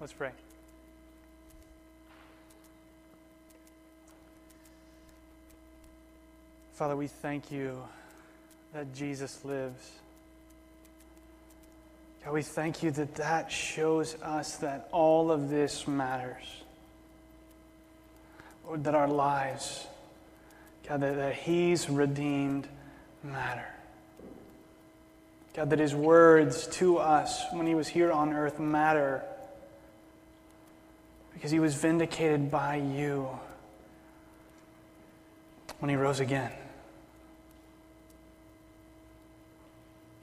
Let's 0.00 0.14
pray. 0.14 0.30
Father, 6.72 6.96
we 6.96 7.06
thank 7.06 7.52
you 7.52 7.76
that 8.72 8.94
Jesus 8.94 9.44
lives. 9.44 9.90
God, 12.24 12.32
we 12.32 12.40
thank 12.40 12.82
you 12.82 12.90
that 12.92 13.16
that 13.16 13.52
shows 13.52 14.16
us 14.22 14.56
that 14.56 14.88
all 14.90 15.30
of 15.30 15.50
this 15.50 15.86
matters. 15.86 16.46
Lord, 18.66 18.84
that 18.84 18.94
our 18.94 19.08
lives, 19.08 19.86
God, 20.88 21.02
that, 21.02 21.16
that 21.16 21.34
He's 21.34 21.90
redeemed 21.90 22.66
matter. 23.22 23.68
God, 25.54 25.68
that 25.68 25.78
His 25.78 25.94
words 25.94 26.68
to 26.68 26.96
us 26.96 27.42
when 27.52 27.66
He 27.66 27.74
was 27.74 27.86
here 27.86 28.10
on 28.10 28.32
earth 28.32 28.58
matter 28.58 29.22
because 31.40 31.50
He 31.50 31.58
was 31.58 31.74
vindicated 31.74 32.50
by 32.50 32.76
you 32.76 33.26
when 35.78 35.88
He 35.88 35.96
rose 35.96 36.20
again. 36.20 36.52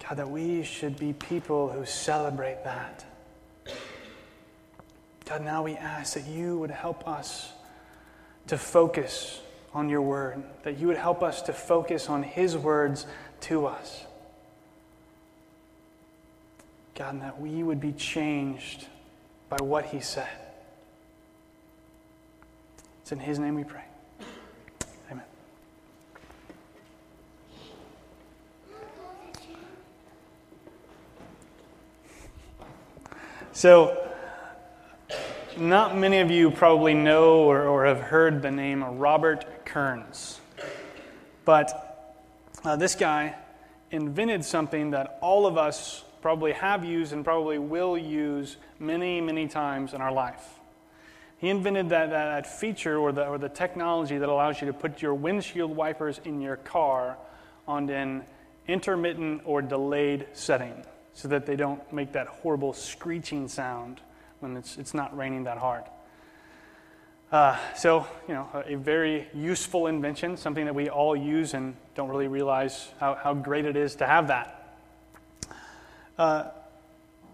God, 0.07 0.19
that 0.19 0.29
we 0.29 0.61
should 0.61 0.99
be 0.99 1.13
people 1.13 1.69
who 1.69 1.87
celebrate 1.87 2.63
that. 2.65 3.03
God, 5.25 5.41
now 5.43 5.63
we 5.63 5.73
ask 5.73 6.13
that 6.13 6.27
you 6.27 6.59
would 6.59 6.69
help 6.69 7.07
us 7.07 7.51
to 8.45 8.57
focus 8.59 9.41
on 9.73 9.89
your 9.89 10.03
word, 10.03 10.43
that 10.61 10.77
you 10.77 10.85
would 10.85 10.97
help 10.97 11.23
us 11.23 11.41
to 11.41 11.53
focus 11.53 12.09
on 12.09 12.21
his 12.21 12.55
words 12.55 13.07
to 13.41 13.65
us. 13.65 14.05
God, 16.93 17.13
and 17.13 17.23
that 17.23 17.41
we 17.41 17.63
would 17.63 17.81
be 17.81 17.93
changed 17.93 18.85
by 19.49 19.57
what 19.63 19.85
he 19.85 19.99
said. 19.99 20.46
It's 23.07 23.13
in 23.13 23.19
his 23.19 23.39
name 23.39 23.55
we 23.55 23.63
pray. 23.63 23.85
Amen. 25.09 25.23
So, 33.53 34.09
not 35.55 35.97
many 35.97 36.19
of 36.19 36.29
you 36.29 36.51
probably 36.51 36.93
know 36.93 37.43
or, 37.43 37.65
or 37.65 37.85
have 37.85 38.01
heard 38.01 38.41
the 38.41 38.51
name 38.51 38.83
Robert 38.83 39.63
Kearns. 39.63 40.41
But 41.45 42.19
uh, 42.65 42.75
this 42.75 42.93
guy 42.93 43.35
invented 43.89 44.43
something 44.43 44.91
that 44.91 45.17
all 45.21 45.47
of 45.47 45.57
us 45.57 46.03
probably 46.21 46.51
have 46.51 46.83
used 46.83 47.13
and 47.13 47.23
probably 47.23 47.57
will 47.57 47.97
use 47.97 48.57
many, 48.79 49.21
many 49.21 49.47
times 49.47 49.93
in 49.93 50.01
our 50.01 50.11
life. 50.11 50.56
He 51.39 51.49
invented 51.49 51.89
that, 51.89 52.09
that, 52.09 52.25
that 52.25 52.59
feature 52.59 52.97
or 52.97 53.11
the, 53.11 53.27
or 53.27 53.37
the 53.37 53.49
technology 53.49 54.17
that 54.17 54.27
allows 54.27 54.59
you 54.59 54.67
to 54.67 54.73
put 54.73 55.01
your 55.01 55.13
windshield 55.13 55.75
wipers 55.75 56.19
in 56.25 56.41
your 56.41 56.55
car 56.57 57.17
on 57.67 57.89
an 57.89 58.23
intermittent 58.67 59.41
or 59.45 59.61
delayed 59.61 60.27
setting 60.33 60.83
so 61.13 61.27
that 61.27 61.45
they 61.45 61.55
don't 61.55 61.91
make 61.93 62.13
that 62.13 62.27
horrible 62.27 62.73
screeching 62.73 63.47
sound 63.47 64.01
when 64.39 64.57
it's, 64.57 64.77
it's 64.77 64.93
not 64.93 65.15
raining 65.15 65.43
that 65.43 65.57
hard. 65.57 65.83
Uh, 67.31 67.57
so, 67.75 68.07
you 68.27 68.33
know, 68.33 68.47
a, 68.53 68.73
a, 68.73 68.77
very 68.77 69.27
useful 69.33 69.87
invention, 69.87 70.37
something 70.37 70.63
that 70.63 70.73
we 70.73 70.89
all 70.89 71.13
use 71.13 71.53
and 71.53 71.75
don't 71.93 72.07
really 72.07 72.27
realize 72.27 72.87
how, 73.01 73.15
how 73.15 73.33
great 73.33 73.65
it 73.65 73.75
is 73.75 73.95
to 73.95 74.05
have 74.05 74.27
that. 74.27 74.77
Uh, 76.17 76.45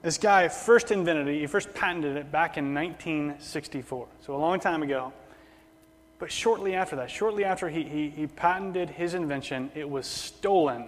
this 0.03 0.17
guy 0.17 0.49
first 0.49 0.91
invented 0.91 1.29
it, 1.29 1.39
he 1.39 1.47
first 1.47 1.73
patented 1.73 2.17
it 2.17 2.31
back 2.31 2.57
in 2.57 2.73
1964, 2.73 4.07
so 4.21 4.35
a 4.35 4.37
long 4.37 4.59
time 4.59 4.83
ago. 4.83 5.13
But 6.19 6.29
shortly 6.31 6.75
after 6.75 6.97
that, 6.97 7.09
shortly 7.09 7.45
after 7.45 7.69
he, 7.69 7.83
he, 7.83 8.09
he 8.09 8.27
patented 8.27 8.89
his 8.89 9.13
invention, 9.13 9.71
it 9.73 9.89
was 9.89 10.05
stolen 10.05 10.85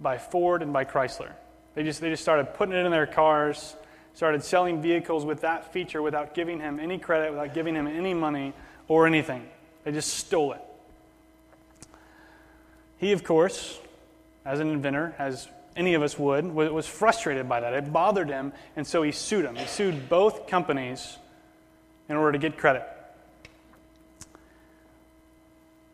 by 0.00 0.18
Ford 0.18 0.62
and 0.62 0.72
by 0.72 0.84
Chrysler. 0.84 1.32
They 1.74 1.82
just, 1.82 2.00
they 2.00 2.10
just 2.10 2.22
started 2.22 2.52
putting 2.54 2.74
it 2.74 2.84
in 2.84 2.92
their 2.92 3.06
cars, 3.06 3.74
started 4.14 4.44
selling 4.44 4.82
vehicles 4.82 5.24
with 5.24 5.40
that 5.40 5.72
feature 5.72 6.02
without 6.02 6.34
giving 6.34 6.60
him 6.60 6.78
any 6.78 6.98
credit, 6.98 7.30
without 7.30 7.54
giving 7.54 7.74
him 7.74 7.86
any 7.86 8.12
money 8.12 8.52
or 8.86 9.06
anything. 9.06 9.48
They 9.84 9.92
just 9.92 10.12
stole 10.12 10.52
it. 10.52 10.60
He, 12.98 13.12
of 13.12 13.24
course, 13.24 13.78
as 14.44 14.60
an 14.60 14.68
inventor, 14.68 15.14
as 15.18 15.48
any 15.76 15.94
of 15.94 16.02
us 16.02 16.18
would, 16.18 16.44
was 16.52 16.86
frustrated 16.86 17.48
by 17.48 17.60
that. 17.60 17.72
It 17.72 17.92
bothered 17.92 18.28
him, 18.28 18.52
and 18.76 18.86
so 18.86 19.02
he 19.02 19.12
sued 19.12 19.44
him. 19.44 19.56
He 19.56 19.66
sued 19.66 20.08
both 20.08 20.46
companies 20.46 21.18
in 22.08 22.16
order 22.16 22.32
to 22.32 22.38
get 22.38 22.56
credit. 22.56 22.82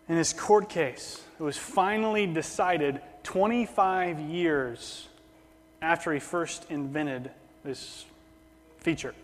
In 0.09 0.17
his 0.17 0.33
court 0.33 0.69
case, 0.69 1.23
it 1.39 1.43
was 1.43 1.57
finally 1.57 2.27
decided 2.27 3.01
25 3.25 4.21
years 4.21 5.09
after 5.83 6.13
he 6.13 6.21
first 6.21 6.65
invented 6.71 7.31
this 7.65 8.07
feature. 8.79 9.15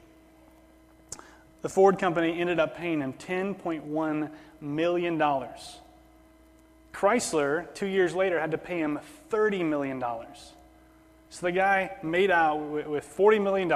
The 1.62 1.68
Ford 1.68 1.98
company 1.98 2.40
ended 2.40 2.58
up 2.58 2.76
paying 2.76 3.00
him 3.00 3.12
$10.1 3.12 4.30
million. 4.60 5.22
Chrysler, 6.92 7.72
two 7.74 7.86
years 7.86 8.14
later, 8.14 8.38
had 8.38 8.50
to 8.50 8.58
pay 8.58 8.78
him 8.78 8.98
$30 9.30 9.64
million. 9.64 10.02
So 11.30 11.46
the 11.46 11.52
guy 11.52 11.92
made 12.02 12.30
out 12.30 12.56
with 12.56 13.16
$40 13.16 13.42
million, 13.42 13.72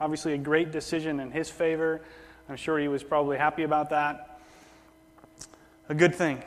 obviously 0.00 0.34
a 0.34 0.38
great 0.38 0.70
decision 0.70 1.20
in 1.20 1.30
his 1.30 1.48
favor. 1.48 2.02
I'm 2.48 2.56
sure 2.56 2.78
he 2.78 2.88
was 2.88 3.02
probably 3.02 3.38
happy 3.38 3.62
about 3.62 3.90
that. 3.90 4.38
A 5.88 5.94
good 5.94 6.14
thing, 6.14 6.42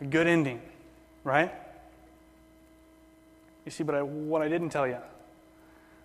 a 0.00 0.04
good 0.04 0.26
ending, 0.26 0.60
right? 1.24 1.52
You 3.64 3.70
see, 3.70 3.84
but 3.84 3.94
I, 3.94 4.02
what 4.02 4.42
I 4.42 4.48
didn't 4.48 4.70
tell 4.70 4.86
you, 4.86 4.98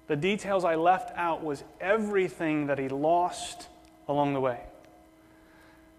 the 0.08 0.16
details 0.16 0.64
I 0.64 0.76
left 0.76 1.16
out 1.18 1.44
was 1.44 1.64
everything 1.82 2.68
that 2.68 2.78
he 2.78 2.90
lost 2.90 3.68
along 4.08 4.34
the 4.34 4.40
way. 4.40 4.60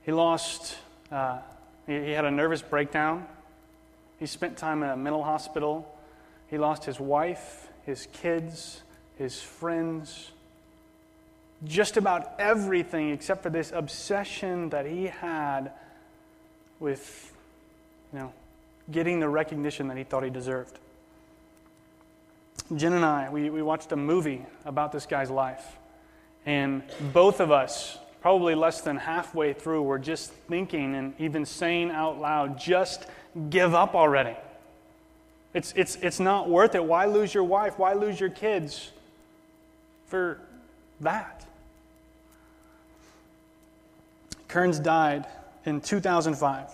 He 0.04 0.12
lost, 0.12 0.76
uh, 1.10 1.38
he, 1.86 2.10
had 2.10 2.24
a 2.24 2.30
nervous 2.30 2.62
breakdown. 2.62 3.26
He 4.19 4.26
spent 4.26 4.56
time 4.56 4.82
in 4.82 4.91
a 4.91 4.97
mental 4.97 5.22
hospital. 5.22 5.92
He 6.48 6.58
lost 6.58 6.84
his 6.84 6.98
wife, 6.98 7.69
his 7.84 8.08
kids, 8.12 8.82
his 9.19 9.41
friends. 9.41 10.30
Just 11.64 11.96
about 11.96 12.32
everything 12.38 13.10
except 13.10 13.42
for 13.42 13.50
this 13.50 13.72
obsession 13.72 14.70
that 14.70 14.86
he 14.86 15.06
had 15.06 15.72
with, 16.80 17.32
you 18.12 18.19
know, 18.19 18.32
getting 18.91 19.20
the 19.20 19.28
recognition 19.28 19.88
that 19.88 19.96
he 19.96 20.04
thought 20.04 20.22
he 20.22 20.30
deserved. 20.30 20.78
Jen 22.75 22.92
and 22.94 23.04
I, 23.04 23.30
we, 23.30 23.48
we 23.50 23.62
watched 23.62 23.92
a 23.92 23.96
movie 23.96 24.44
about 24.64 24.92
this 24.92 25.06
guy's 25.06 25.30
life. 25.30 25.64
And 26.44 26.82
both 27.12 27.41
of 27.41 27.50
us, 27.50 27.98
probably 28.21 28.54
less 28.54 28.81
than 28.81 28.97
halfway 28.97 29.53
through, 29.53 29.82
were 29.82 29.99
just 29.99 30.32
thinking 30.32 30.94
and 30.94 31.15
even 31.19 31.44
saying 31.47 31.91
out 31.91 32.21
loud, 32.21 32.59
just 32.59 33.06
give 33.50 33.75
up 33.75 33.94
already. 33.94 34.37
It's, 35.54 35.72
it's, 35.77 35.97
it's 35.97 36.21
not 36.21 36.49
worth 36.49 36.75
it. 36.75 36.84
Why 36.84 37.06
lose 37.06 37.32
your 37.32 37.44
wife? 37.44 37.78
Why 37.78 37.94
lose 37.94 38.21
your 38.21 38.31
kids 38.31 38.91
for 40.06 40.38
that? 41.00 41.47
Kearns 44.49 44.78
died 44.78 45.26
in 45.65 45.81
2005, 45.81 46.71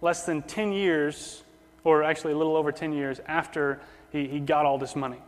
less 0.00 0.26
than 0.26 0.42
10 0.42 0.72
years, 0.72 1.42
or 1.84 2.02
actually 2.02 2.32
a 2.32 2.36
little 2.36 2.56
over 2.56 2.72
10 2.72 2.92
years 2.92 3.20
after 3.26 3.80
he, 4.10 4.26
he 4.26 4.40
got 4.40 4.66
all 4.66 4.78
this 4.78 4.96
money. 4.96 5.18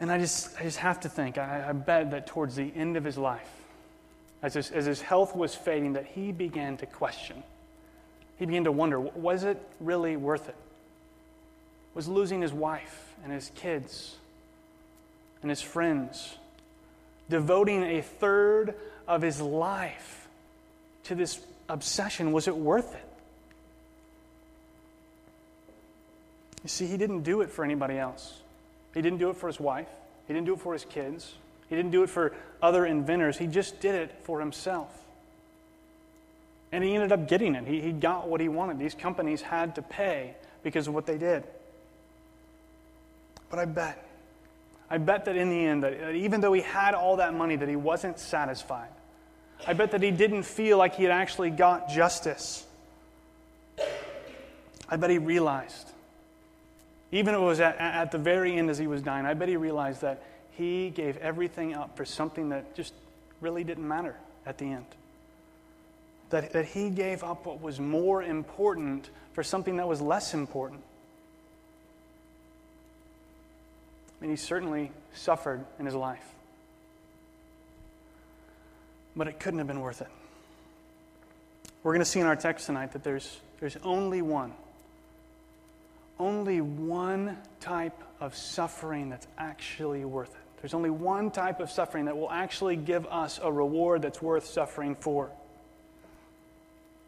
And 0.00 0.12
I 0.12 0.18
just, 0.18 0.58
I 0.58 0.62
just 0.62 0.78
have 0.78 1.00
to 1.00 1.08
think, 1.08 1.38
I, 1.38 1.66
I 1.68 1.72
bet 1.72 2.12
that 2.12 2.26
towards 2.26 2.54
the 2.54 2.72
end 2.74 2.96
of 2.96 3.04
his 3.04 3.18
life, 3.18 3.50
as 4.42 4.54
his, 4.54 4.70
as 4.70 4.86
his 4.86 5.02
health 5.02 5.34
was 5.34 5.54
fading, 5.54 5.94
that 5.94 6.06
he 6.06 6.30
began 6.30 6.76
to 6.76 6.86
question. 6.86 7.42
He 8.38 8.46
began 8.46 8.64
to 8.64 8.72
wonder 8.72 9.00
was 9.00 9.42
it 9.42 9.60
really 9.80 10.16
worth 10.16 10.48
it? 10.48 10.54
Was 11.94 12.06
losing 12.06 12.40
his 12.40 12.52
wife 12.52 13.14
and 13.24 13.32
his 13.32 13.50
kids 13.56 14.14
and 15.42 15.50
his 15.50 15.60
friends, 15.60 16.36
devoting 17.28 17.82
a 17.82 18.02
third 18.02 18.74
of 19.08 19.22
his 19.22 19.40
life 19.40 20.28
to 21.04 21.14
this 21.14 21.40
obsession, 21.68 22.32
was 22.32 22.46
it 22.46 22.56
worth 22.56 22.94
it? 22.94 23.04
You 26.62 26.68
see, 26.68 26.86
he 26.86 26.96
didn't 26.96 27.22
do 27.22 27.40
it 27.40 27.50
for 27.50 27.64
anybody 27.64 27.98
else. 27.98 28.40
He 28.94 29.02
didn't 29.02 29.18
do 29.18 29.30
it 29.30 29.36
for 29.36 29.46
his 29.46 29.60
wife. 29.60 29.88
He 30.26 30.34
didn't 30.34 30.46
do 30.46 30.54
it 30.54 30.60
for 30.60 30.72
his 30.72 30.84
kids. 30.84 31.34
He 31.68 31.76
didn't 31.76 31.90
do 31.90 32.02
it 32.02 32.10
for 32.10 32.34
other 32.62 32.86
inventors. 32.86 33.36
He 33.36 33.46
just 33.46 33.80
did 33.80 33.94
it 33.94 34.14
for 34.22 34.40
himself. 34.40 34.94
And 36.72 36.84
he 36.84 36.94
ended 36.94 37.12
up 37.12 37.28
getting 37.28 37.54
it. 37.54 37.66
He, 37.66 37.80
he 37.80 37.92
got 37.92 38.28
what 38.28 38.40
he 38.40 38.48
wanted. 38.48 38.78
These 38.78 38.94
companies 38.94 39.40
had 39.40 39.74
to 39.76 39.82
pay 39.82 40.34
because 40.62 40.86
of 40.88 40.94
what 40.94 41.06
they 41.06 41.16
did. 41.16 41.44
But 43.50 43.58
I 43.58 43.64
bet, 43.64 44.06
I 44.90 44.98
bet 44.98 45.24
that 45.24 45.36
in 45.36 45.48
the 45.48 45.64
end, 45.64 45.82
that, 45.82 46.14
even 46.14 46.40
though 46.40 46.52
he 46.52 46.60
had 46.60 46.94
all 46.94 47.16
that 47.16 47.32
money, 47.32 47.56
that 47.56 47.68
he 47.68 47.76
wasn't 47.76 48.18
satisfied. 48.18 48.88
I 49.66 49.72
bet 49.72 49.92
that 49.92 50.02
he 50.02 50.10
didn't 50.10 50.44
feel 50.44 50.78
like 50.78 50.94
he 50.94 51.04
had 51.04 51.12
actually 51.12 51.50
got 51.50 51.88
justice. 51.88 52.66
I 54.88 54.96
bet 54.96 55.10
he 55.10 55.18
realized, 55.18 55.90
even 57.10 57.34
if 57.34 57.40
it 57.40 57.44
was 57.44 57.60
at, 57.60 57.76
at 57.78 58.10
the 58.10 58.18
very 58.18 58.56
end 58.56 58.70
as 58.70 58.78
he 58.78 58.86
was 58.86 59.02
dying, 59.02 59.24
I 59.26 59.34
bet 59.34 59.48
he 59.48 59.56
realized 59.56 60.02
that 60.02 60.22
he 60.52 60.90
gave 60.90 61.16
everything 61.18 61.74
up 61.74 61.96
for 61.96 62.04
something 62.04 62.50
that 62.50 62.74
just 62.74 62.92
really 63.40 63.64
didn't 63.64 63.86
matter 63.86 64.16
at 64.44 64.58
the 64.58 64.66
end. 64.66 64.86
That, 66.30 66.52
that 66.52 66.66
he 66.66 66.90
gave 66.90 67.24
up 67.24 67.46
what 67.46 67.62
was 67.62 67.80
more 67.80 68.22
important 68.22 69.08
for 69.32 69.42
something 69.42 69.76
that 69.76 69.88
was 69.88 70.00
less 70.00 70.34
important. 70.34 70.82
I 74.18 74.24
mean, 74.24 74.30
he 74.30 74.36
certainly 74.36 74.90
suffered 75.14 75.64
in 75.78 75.86
his 75.86 75.94
life. 75.94 76.24
But 79.16 79.28
it 79.28 79.38
couldn't 79.40 79.58
have 79.58 79.68
been 79.68 79.80
worth 79.80 80.02
it. 80.02 80.08
We're 81.82 81.92
going 81.92 82.00
to 82.00 82.10
see 82.10 82.20
in 82.20 82.26
our 82.26 82.36
text 82.36 82.66
tonight 82.66 82.92
that 82.92 83.04
there's, 83.04 83.38
there's 83.60 83.76
only 83.84 84.20
one, 84.20 84.52
only 86.18 86.60
one 86.60 87.38
type 87.60 88.02
of 88.20 88.36
suffering 88.36 89.10
that's 89.10 89.26
actually 89.36 90.04
worth 90.04 90.30
it. 90.30 90.60
There's 90.60 90.74
only 90.74 90.90
one 90.90 91.30
type 91.30 91.60
of 91.60 91.70
suffering 91.70 92.06
that 92.06 92.16
will 92.16 92.30
actually 92.30 92.76
give 92.76 93.06
us 93.06 93.38
a 93.42 93.50
reward 93.50 94.02
that's 94.02 94.20
worth 94.20 94.46
suffering 94.46 94.96
for. 94.96 95.30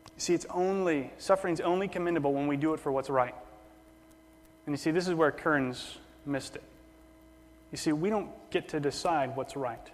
You 0.06 0.20
see, 0.20 0.34
it's 0.34 0.46
only, 0.50 1.10
suffering's 1.18 1.60
only 1.60 1.88
commendable 1.88 2.32
when 2.32 2.46
we 2.46 2.56
do 2.56 2.74
it 2.74 2.80
for 2.80 2.92
what's 2.92 3.10
right. 3.10 3.34
And 4.66 4.72
you 4.72 4.76
see, 4.76 4.90
this 4.90 5.08
is 5.08 5.14
where 5.14 5.32
Kearns 5.32 5.98
missed 6.24 6.56
it. 6.56 6.62
You 7.72 7.78
see, 7.78 7.92
we 7.92 8.10
don't 8.10 8.30
get 8.50 8.68
to 8.68 8.80
decide 8.80 9.36
what's 9.36 9.56
right. 9.56 9.90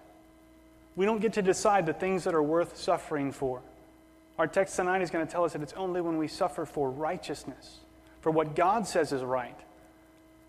We 0.95 1.05
don't 1.05 1.21
get 1.21 1.33
to 1.33 1.41
decide 1.41 1.85
the 1.85 1.93
things 1.93 2.23
that 2.25 2.35
are 2.35 2.43
worth 2.43 2.77
suffering 2.77 3.31
for. 3.31 3.61
Our 4.37 4.47
text 4.47 4.75
tonight 4.75 5.01
is 5.01 5.09
going 5.09 5.25
to 5.25 5.31
tell 5.31 5.45
us 5.45 5.53
that 5.53 5.61
it's 5.61 5.73
only 5.73 6.01
when 6.01 6.17
we 6.17 6.27
suffer 6.27 6.65
for 6.65 6.91
righteousness, 6.91 7.77
for 8.21 8.31
what 8.31 8.55
God 8.55 8.87
says 8.87 9.11
is 9.11 9.23
right, 9.23 9.57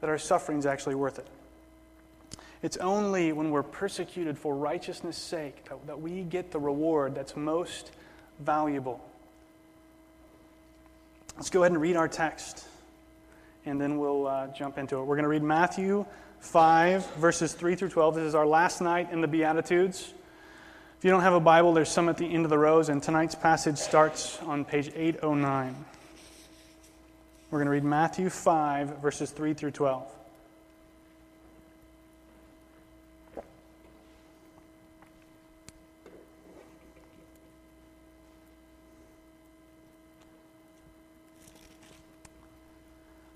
that 0.01 0.11
our 0.11 0.19
suffering 0.19 0.59
is 0.59 0.67
actually 0.67 0.95
worth 0.95 1.19
it. 1.19 1.27
It's 2.63 2.77
only 2.79 3.33
when 3.33 3.51
we're 3.51 3.63
persecuted 3.63 4.37
for 4.37 4.55
righteousness' 4.55 5.17
sake 5.17 5.65
that, 5.69 5.87
that 5.87 6.01
we 6.01 6.23
get 6.23 6.51
the 6.51 6.59
reward 6.59 7.15
that's 7.15 7.37
most 7.37 7.93
valuable. 8.41 9.05
Let's 11.37 11.51
go 11.51 11.63
ahead 11.63 11.73
and 11.73 11.81
read 11.81 11.95
our 11.95 12.09
text, 12.09 12.67
and 13.65 13.81
then 13.81 13.99
we'll 13.99 14.27
uh, 14.27 14.49
jump 14.49 14.77
into 14.77 14.97
it. 14.97 15.05
We're 15.05 15.15
going 15.15 15.23
to 15.23 15.29
read 15.29 15.45
Matthew 15.45 16.05
5, 16.41 17.15
verses 17.15 17.53
3 17.53 17.77
through 17.77 17.91
12. 17.91 18.17
This 18.17 18.25
is 18.25 18.35
our 18.35 18.47
last 18.47 18.81
night 18.81 19.13
in 19.13 19.21
the 19.21 19.29
Beatitudes. 19.29 20.13
If 20.99 21.05
you 21.05 21.13
don't 21.13 21.21
have 21.21 21.35
a 21.35 21.41
Bible, 21.41 21.73
there's 21.75 21.91
some 21.91 22.09
at 22.09 22.17
the 22.17 22.27
end 22.27 22.45
of 22.45 22.51
the 22.51 22.59
rows, 22.59 22.89
and 22.89 23.01
tonight's 23.01 23.37
passage 23.37 23.79
starts 23.79 24.41
on 24.43 24.65
page 24.65 24.91
809. 24.97 25.77
We're 27.51 27.61
going 27.61 27.67
to 27.67 27.73
read 27.73 27.85
Matthew 27.85 28.29
5, 28.29 28.99
verses 28.99 29.31
3 29.31 29.55
through 29.55 29.71
12. 29.71 30.07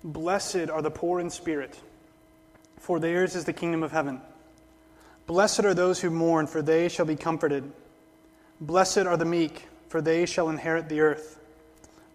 Blessed 0.03 0.69
are 0.69 0.83
the 0.83 0.91
poor 0.91 1.19
in 1.19 1.31
spirit, 1.31 1.79
for 2.77 2.99
theirs 2.99 3.35
is 3.35 3.45
the 3.45 3.53
kingdom 3.53 3.81
of 3.81 3.91
heaven. 3.91 4.21
Blessed 5.25 5.65
are 5.65 5.73
those 5.73 6.01
who 6.01 6.11
mourn, 6.11 6.45
for 6.45 6.61
they 6.61 6.87
shall 6.87 7.05
be 7.05 7.15
comforted. 7.15 7.71
Blessed 8.61 8.99
are 8.99 9.17
the 9.17 9.25
meek, 9.25 9.67
for 9.87 10.01
they 10.01 10.27
shall 10.27 10.49
inherit 10.49 10.87
the 10.87 11.01
earth. 11.01 11.39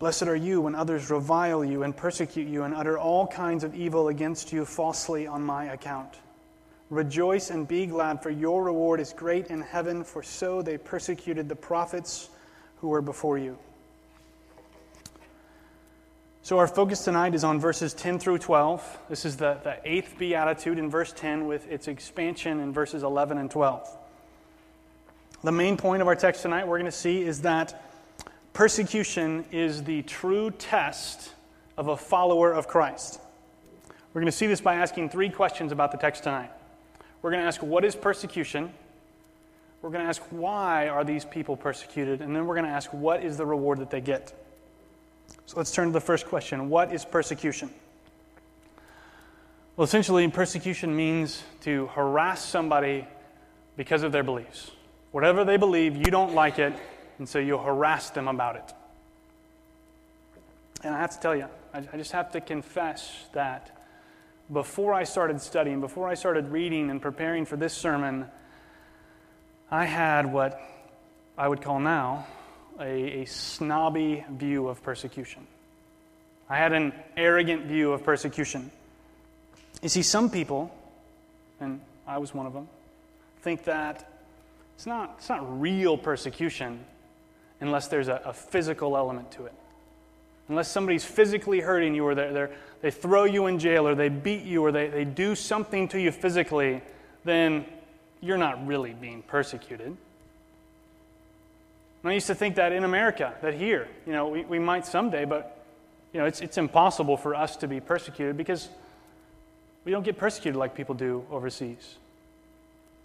Blessed 0.00 0.22
are 0.22 0.36
you 0.36 0.62
when 0.62 0.74
others 0.74 1.10
revile 1.10 1.62
you 1.62 1.82
and 1.82 1.94
persecute 1.94 2.48
you 2.48 2.62
and 2.62 2.74
utter 2.74 2.98
all 2.98 3.26
kinds 3.26 3.64
of 3.64 3.74
evil 3.74 4.08
against 4.08 4.50
you 4.50 4.64
falsely 4.64 5.26
on 5.26 5.42
my 5.42 5.66
account. 5.66 6.16
Rejoice 6.88 7.50
and 7.50 7.68
be 7.68 7.84
glad, 7.84 8.22
for 8.22 8.30
your 8.30 8.64
reward 8.64 8.98
is 8.98 9.12
great 9.12 9.48
in 9.48 9.60
heaven, 9.60 10.02
for 10.02 10.22
so 10.22 10.62
they 10.62 10.78
persecuted 10.78 11.50
the 11.50 11.54
prophets 11.54 12.30
who 12.78 12.88
were 12.88 13.02
before 13.02 13.36
you. 13.36 13.58
So, 16.42 16.58
our 16.58 16.66
focus 16.66 17.04
tonight 17.04 17.34
is 17.34 17.44
on 17.44 17.60
verses 17.60 17.92
10 17.92 18.18
through 18.20 18.38
12. 18.38 18.98
This 19.10 19.26
is 19.26 19.36
the, 19.36 19.58
the 19.62 19.76
eighth 19.84 20.16
beatitude 20.18 20.78
in 20.78 20.88
verse 20.88 21.12
10 21.12 21.46
with 21.46 21.70
its 21.70 21.88
expansion 21.88 22.58
in 22.58 22.72
verses 22.72 23.02
11 23.02 23.36
and 23.36 23.50
12. 23.50 23.86
The 25.44 25.52
main 25.52 25.76
point 25.76 26.00
of 26.00 26.08
our 26.08 26.16
text 26.16 26.40
tonight 26.40 26.66
we're 26.66 26.78
going 26.78 26.90
to 26.90 26.96
see 26.96 27.22
is 27.22 27.42
that 27.42 27.89
persecution 28.52 29.44
is 29.52 29.84
the 29.84 30.02
true 30.02 30.50
test 30.50 31.32
of 31.76 31.88
a 31.88 31.96
follower 31.96 32.52
of 32.52 32.68
Christ. 32.68 33.20
We're 34.12 34.20
going 34.20 34.30
to 34.30 34.36
see 34.36 34.46
this 34.46 34.60
by 34.60 34.74
asking 34.74 35.10
three 35.10 35.30
questions 35.30 35.72
about 35.72 35.92
the 35.92 35.98
text 35.98 36.24
tonight. 36.24 36.50
We're 37.22 37.30
going 37.30 37.42
to 37.42 37.46
ask, 37.46 37.62
What 37.62 37.84
is 37.84 37.94
persecution? 37.94 38.72
We're 39.82 39.90
going 39.90 40.02
to 40.02 40.08
ask, 40.08 40.20
Why 40.30 40.88
are 40.88 41.04
these 41.04 41.24
people 41.24 41.56
persecuted? 41.56 42.20
And 42.20 42.34
then 42.34 42.46
we're 42.46 42.54
going 42.54 42.66
to 42.66 42.72
ask, 42.72 42.92
What 42.92 43.22
is 43.24 43.36
the 43.36 43.46
reward 43.46 43.78
that 43.78 43.90
they 43.90 44.00
get? 44.00 44.32
So 45.46 45.56
let's 45.56 45.70
turn 45.70 45.88
to 45.88 45.92
the 45.92 46.00
first 46.00 46.26
question 46.26 46.68
What 46.68 46.92
is 46.92 47.04
persecution? 47.04 47.70
Well, 49.76 49.84
essentially, 49.84 50.26
persecution 50.28 50.94
means 50.94 51.42
to 51.62 51.86
harass 51.88 52.44
somebody 52.44 53.06
because 53.76 54.02
of 54.02 54.12
their 54.12 54.22
beliefs. 54.22 54.72
Whatever 55.12 55.44
they 55.44 55.56
believe, 55.56 55.96
you 55.96 56.04
don't 56.04 56.34
like 56.34 56.58
it, 56.58 56.74
and 57.20 57.28
so 57.28 57.38
you 57.38 57.58
harass 57.58 58.08
them 58.10 58.28
about 58.28 58.56
it. 58.56 58.72
And 60.82 60.94
I 60.94 60.98
have 60.98 61.10
to 61.10 61.20
tell 61.20 61.36
you, 61.36 61.46
I 61.74 61.96
just 61.98 62.12
have 62.12 62.32
to 62.32 62.40
confess 62.40 63.26
that 63.34 63.78
before 64.50 64.94
I 64.94 65.04
started 65.04 65.40
studying, 65.42 65.82
before 65.82 66.08
I 66.08 66.14
started 66.14 66.48
reading 66.48 66.90
and 66.90 67.00
preparing 67.00 67.44
for 67.44 67.56
this 67.56 67.74
sermon, 67.74 68.24
I 69.70 69.84
had 69.84 70.32
what 70.32 70.60
I 71.36 71.46
would 71.46 71.60
call 71.60 71.78
now 71.78 72.26
a, 72.80 73.20
a 73.20 73.24
snobby 73.26 74.24
view 74.30 74.68
of 74.68 74.82
persecution. 74.82 75.46
I 76.48 76.56
had 76.56 76.72
an 76.72 76.94
arrogant 77.18 77.66
view 77.66 77.92
of 77.92 78.02
persecution. 78.02 78.70
You 79.82 79.90
see, 79.90 80.02
some 80.02 80.30
people, 80.30 80.74
and 81.60 81.82
I 82.06 82.16
was 82.16 82.32
one 82.32 82.46
of 82.46 82.54
them, 82.54 82.66
think 83.42 83.64
that 83.64 84.10
it's 84.74 84.86
not, 84.86 85.16
it's 85.18 85.28
not 85.28 85.60
real 85.60 85.98
persecution 85.98 86.86
unless 87.60 87.88
there's 87.88 88.08
a, 88.08 88.20
a 88.24 88.32
physical 88.32 88.96
element 88.96 89.30
to 89.32 89.46
it. 89.46 89.52
Unless 90.48 90.68
somebody's 90.68 91.04
physically 91.04 91.60
hurting 91.60 91.94
you, 91.94 92.04
or 92.04 92.14
they're, 92.14 92.50
they 92.80 92.90
throw 92.90 93.24
you 93.24 93.46
in 93.46 93.58
jail, 93.58 93.86
or 93.86 93.94
they 93.94 94.08
beat 94.08 94.42
you, 94.42 94.64
or 94.64 94.72
they, 94.72 94.88
they 94.88 95.04
do 95.04 95.34
something 95.34 95.86
to 95.88 96.00
you 96.00 96.10
physically, 96.10 96.82
then 97.24 97.64
you're 98.20 98.38
not 98.38 98.66
really 98.66 98.92
being 98.92 99.22
persecuted. 99.22 99.96
And 102.02 102.10
I 102.10 102.14
used 102.14 102.26
to 102.28 102.34
think 102.34 102.56
that 102.56 102.72
in 102.72 102.84
America, 102.84 103.34
that 103.42 103.54
here, 103.54 103.86
you 104.06 104.12
know, 104.12 104.28
we, 104.28 104.44
we 104.44 104.58
might 104.58 104.86
someday, 104.86 105.24
but, 105.24 105.64
you 106.12 106.20
know, 106.20 106.26
it's, 106.26 106.40
it's 106.40 106.58
impossible 106.58 107.16
for 107.16 107.34
us 107.34 107.56
to 107.56 107.68
be 107.68 107.78
persecuted 107.78 108.36
because 108.36 108.68
we 109.84 109.92
don't 109.92 110.04
get 110.04 110.18
persecuted 110.18 110.58
like 110.58 110.74
people 110.74 110.94
do 110.94 111.24
overseas. 111.30 111.96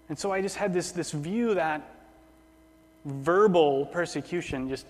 And 0.08 0.18
so 0.18 0.32
I 0.32 0.42
just 0.42 0.56
had 0.56 0.74
this, 0.74 0.92
this 0.92 1.12
view 1.12 1.56
that 1.56 1.95
verbal 3.06 3.86
persecution 3.86 4.68
just, 4.68 4.86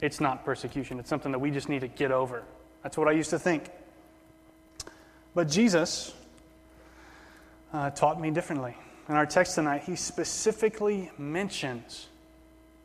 it's 0.00 0.20
not 0.20 0.44
persecution. 0.44 1.00
It's 1.00 1.08
something 1.08 1.32
that 1.32 1.38
we 1.38 1.50
just 1.50 1.68
need 1.68 1.80
to 1.80 1.88
get 1.88 2.12
over. 2.12 2.44
That's 2.82 2.96
what 2.96 3.08
I 3.08 3.12
used 3.12 3.30
to 3.30 3.38
think. 3.38 3.70
But 5.34 5.48
Jesus 5.48 6.14
uh, 7.72 7.90
taught 7.90 8.20
me 8.20 8.30
differently. 8.30 8.76
In 9.08 9.16
our 9.16 9.26
text 9.26 9.54
tonight, 9.56 9.82
he 9.84 9.96
specifically 9.96 11.10
mentions 11.18 12.08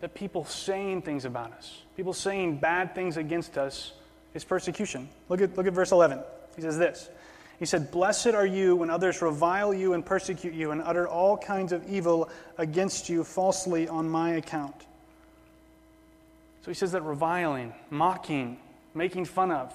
that 0.02 0.14
people 0.14 0.46
saying 0.46 1.02
things 1.02 1.26
about 1.26 1.52
us, 1.54 1.82
people 1.96 2.14
saying 2.14 2.58
bad 2.58 2.96
things 2.96 3.18
against 3.18 3.58
us, 3.58 3.94
is 4.34 4.44
persecution. 4.44 5.10
Look 5.28 5.42
at, 5.42 5.58
look 5.58 5.68
at 5.68 5.74
verse 5.74 5.92
11. 5.92 6.20
He 6.56 6.62
says 6.62 6.78
this 6.78 7.10
He 7.60 7.66
said, 7.66 7.92
Blessed 7.92 8.28
are 8.28 8.46
you 8.46 8.78
when 8.78 8.90
others 8.90 9.22
revile 9.22 9.74
you 9.74 9.94
and 9.94 10.06
persecute 10.06 10.54
you 10.54 10.72
and 10.72 10.82
utter 10.82 11.08
all 11.08 11.38
kinds 11.38 11.74
of 11.74 11.88
evil 11.90 12.30
against 12.58 13.10
you 13.10 13.26
falsely 13.26 13.88
on 13.88 14.10
my 14.10 14.32
account. 14.32 14.76
So 16.62 16.72
he 16.72 16.76
says 16.76 16.94
that 16.94 17.04
reviling, 17.04 17.74
mocking, 17.90 18.58
making 18.94 19.26
fun 19.26 19.52
of, 19.52 19.74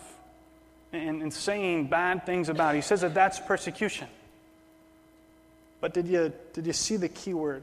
and, 0.92 1.22
and 1.22 1.32
saying 1.32 1.88
bad 1.88 2.24
things 2.24 2.48
about, 2.48 2.74
he 2.74 2.80
says 2.80 3.02
that 3.02 3.12
that's 3.12 3.38
persecution. 3.40 4.08
But 5.80 5.92
did 5.92 6.08
you, 6.08 6.32
did 6.54 6.66
you 6.66 6.72
see 6.72 6.96
the 6.96 7.10
key 7.10 7.34
word? 7.34 7.62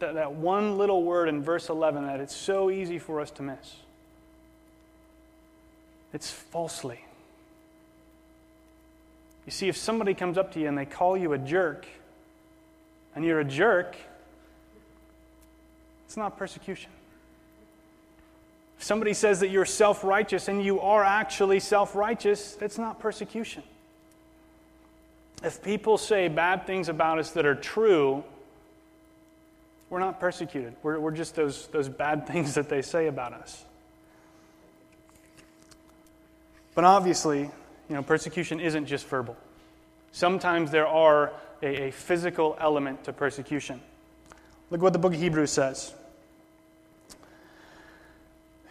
That, 0.00 0.14
that 0.14 0.32
one 0.32 0.76
little 0.76 1.04
word 1.04 1.28
in 1.28 1.42
verse 1.42 1.68
11 1.68 2.06
that 2.06 2.18
it's 2.18 2.34
so 2.34 2.70
easy 2.70 2.98
for 2.98 3.20
us 3.20 3.30
to 3.32 3.42
miss. 3.42 3.76
It's 6.12 6.30
falsely. 6.30 7.04
You 9.46 9.52
see, 9.52 9.68
if 9.68 9.76
somebody 9.76 10.14
comes 10.14 10.38
up 10.38 10.52
to 10.52 10.60
you 10.60 10.68
and 10.68 10.76
they 10.76 10.86
call 10.86 11.16
you 11.16 11.32
a 11.32 11.38
jerk, 11.38 11.86
and 13.14 13.24
you're 13.24 13.40
a 13.40 13.44
jerk, 13.44 13.96
it's 16.06 16.16
not 16.16 16.36
persecution. 16.36 16.90
If 18.78 18.84
somebody 18.84 19.14
says 19.14 19.40
that 19.40 19.48
you're 19.48 19.64
self 19.64 20.02
righteous 20.04 20.48
and 20.48 20.64
you 20.64 20.80
are 20.80 21.04
actually 21.04 21.60
self 21.60 21.94
righteous, 21.94 22.56
it's 22.60 22.78
not 22.78 22.98
persecution. 22.98 23.62
If 25.42 25.62
people 25.62 25.98
say 25.98 26.28
bad 26.28 26.66
things 26.66 26.88
about 26.88 27.18
us 27.18 27.32
that 27.32 27.44
are 27.44 27.54
true, 27.54 28.24
we're 29.90 30.00
not 30.00 30.18
persecuted. 30.18 30.74
We're, 30.82 30.98
we're 30.98 31.10
just 31.10 31.34
those, 31.34 31.66
those 31.68 31.88
bad 31.88 32.26
things 32.28 32.54
that 32.54 32.68
they 32.68 32.82
say 32.82 33.06
about 33.06 33.32
us. 33.32 33.64
But 36.74 36.84
obviously, 36.84 37.50
you 37.88 37.94
know, 37.94 38.02
persecution 38.02 38.60
isn't 38.60 38.86
just 38.86 39.06
verbal. 39.06 39.36
Sometimes 40.12 40.70
there 40.70 40.86
are 40.86 41.32
a, 41.62 41.88
a 41.88 41.90
physical 41.90 42.56
element 42.60 43.04
to 43.04 43.12
persecution. 43.12 43.80
Look 44.70 44.80
what 44.80 44.92
the 44.92 44.98
book 44.98 45.14
of 45.14 45.20
Hebrews 45.20 45.50
says. 45.50 45.94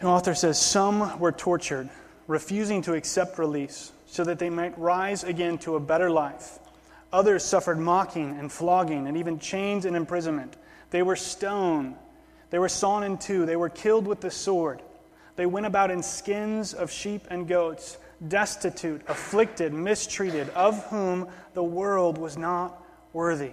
The 0.00 0.06
author 0.06 0.34
says, 0.34 0.60
Some 0.60 1.18
were 1.18 1.32
tortured, 1.32 1.88
refusing 2.26 2.82
to 2.82 2.94
accept 2.94 3.38
release, 3.38 3.92
so 4.06 4.24
that 4.24 4.38
they 4.38 4.50
might 4.50 4.76
rise 4.78 5.24
again 5.24 5.58
to 5.58 5.76
a 5.76 5.80
better 5.80 6.10
life. 6.10 6.58
Others 7.12 7.44
suffered 7.44 7.78
mocking 7.78 8.36
and 8.38 8.50
flogging, 8.50 9.06
and 9.06 9.16
even 9.16 9.38
chains 9.38 9.84
and 9.84 9.96
imprisonment. 9.96 10.56
They 10.90 11.02
were 11.02 11.16
stoned. 11.16 11.94
They 12.50 12.58
were 12.58 12.68
sawn 12.68 13.04
in 13.04 13.18
two. 13.18 13.46
They 13.46 13.56
were 13.56 13.68
killed 13.68 14.06
with 14.06 14.20
the 14.20 14.30
sword. 14.30 14.82
They 15.36 15.46
went 15.46 15.66
about 15.66 15.90
in 15.90 16.02
skins 16.02 16.74
of 16.74 16.90
sheep 16.90 17.26
and 17.30 17.48
goats, 17.48 17.96
destitute, 18.28 19.02
afflicted, 19.08 19.72
mistreated, 19.72 20.48
of 20.50 20.84
whom 20.86 21.28
the 21.54 21.62
world 21.62 22.18
was 22.18 22.36
not 22.36 22.82
worthy, 23.12 23.52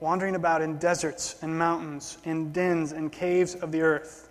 wandering 0.00 0.34
about 0.34 0.62
in 0.62 0.78
deserts 0.78 1.36
and 1.42 1.58
mountains, 1.58 2.18
in 2.24 2.52
dens 2.52 2.92
and 2.92 3.10
caves 3.12 3.54
of 3.54 3.72
the 3.72 3.82
earth. 3.82 4.28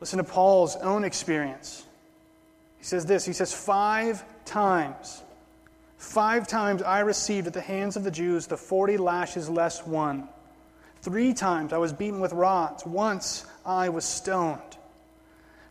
Listen 0.00 0.18
to 0.18 0.24
Paul's 0.24 0.76
own 0.76 1.04
experience. 1.04 1.84
He 2.78 2.84
says 2.84 3.06
this 3.06 3.24
He 3.24 3.32
says, 3.32 3.52
Five 3.52 4.24
times, 4.44 5.22
five 5.98 6.48
times 6.48 6.82
I 6.82 7.00
received 7.00 7.46
at 7.46 7.52
the 7.52 7.60
hands 7.60 7.96
of 7.96 8.04
the 8.04 8.10
Jews 8.10 8.46
the 8.46 8.56
40 8.56 8.96
lashes 8.96 9.48
less 9.48 9.86
one. 9.86 10.28
Three 11.02 11.32
times 11.32 11.72
I 11.72 11.78
was 11.78 11.92
beaten 11.92 12.20
with 12.20 12.32
rods. 12.32 12.84
Once 12.84 13.46
I 13.64 13.88
was 13.88 14.04
stoned. 14.04 14.60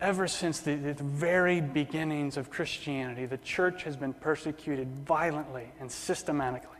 ever 0.00 0.28
since 0.28 0.60
the, 0.60 0.74
the, 0.76 0.94
very 0.94 1.60
beginnings 1.60 2.36
of 2.36 2.50
Christianity, 2.50 3.26
the 3.26 3.38
church 3.38 3.82
has 3.82 3.96
been 3.96 4.12
persecuted 4.12 4.88
violently 4.88 5.66
and 5.80 5.90
systematically. 5.90 6.78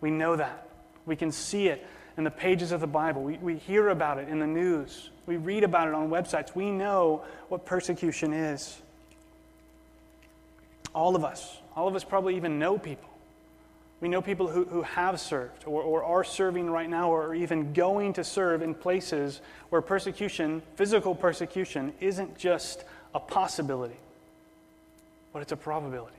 We 0.00 0.10
know 0.10 0.36
that. 0.36 0.68
We 1.04 1.16
can 1.16 1.32
see 1.32 1.68
it 1.68 1.86
in 2.16 2.24
the 2.24 2.30
pages 2.30 2.72
of 2.72 2.80
the 2.80 2.86
Bible. 2.86 3.22
We, 3.22 3.38
we 3.38 3.56
hear 3.56 3.88
about 3.88 4.18
it 4.18 4.28
in 4.28 4.38
the 4.38 4.46
news. 4.46 5.10
We 5.26 5.36
read 5.36 5.64
about 5.64 5.88
it 5.88 5.94
on 5.94 6.10
websites. 6.10 6.54
We 6.54 6.70
know 6.70 7.24
what 7.48 7.66
persecution 7.66 8.32
is. 8.32 8.80
All 10.94 11.16
of 11.16 11.24
us, 11.24 11.58
all 11.76 11.88
of 11.88 11.94
us 11.94 12.04
probably 12.04 12.36
even 12.36 12.58
know 12.58 12.78
people 12.78 13.09
we 14.00 14.08
know 14.08 14.22
people 14.22 14.48
who, 14.48 14.64
who 14.64 14.82
have 14.82 15.20
served 15.20 15.64
or, 15.66 15.82
or 15.82 16.02
are 16.02 16.24
serving 16.24 16.70
right 16.70 16.88
now 16.88 17.10
or 17.10 17.28
are 17.28 17.34
even 17.34 17.72
going 17.72 18.14
to 18.14 18.24
serve 18.24 18.62
in 18.62 18.74
places 18.74 19.40
where 19.68 19.82
persecution, 19.82 20.62
physical 20.76 21.14
persecution, 21.14 21.92
isn't 22.00 22.38
just 22.38 22.84
a 23.14 23.20
possibility, 23.20 23.98
but 25.32 25.42
it's 25.42 25.52
a 25.52 25.56
probability. 25.56 26.16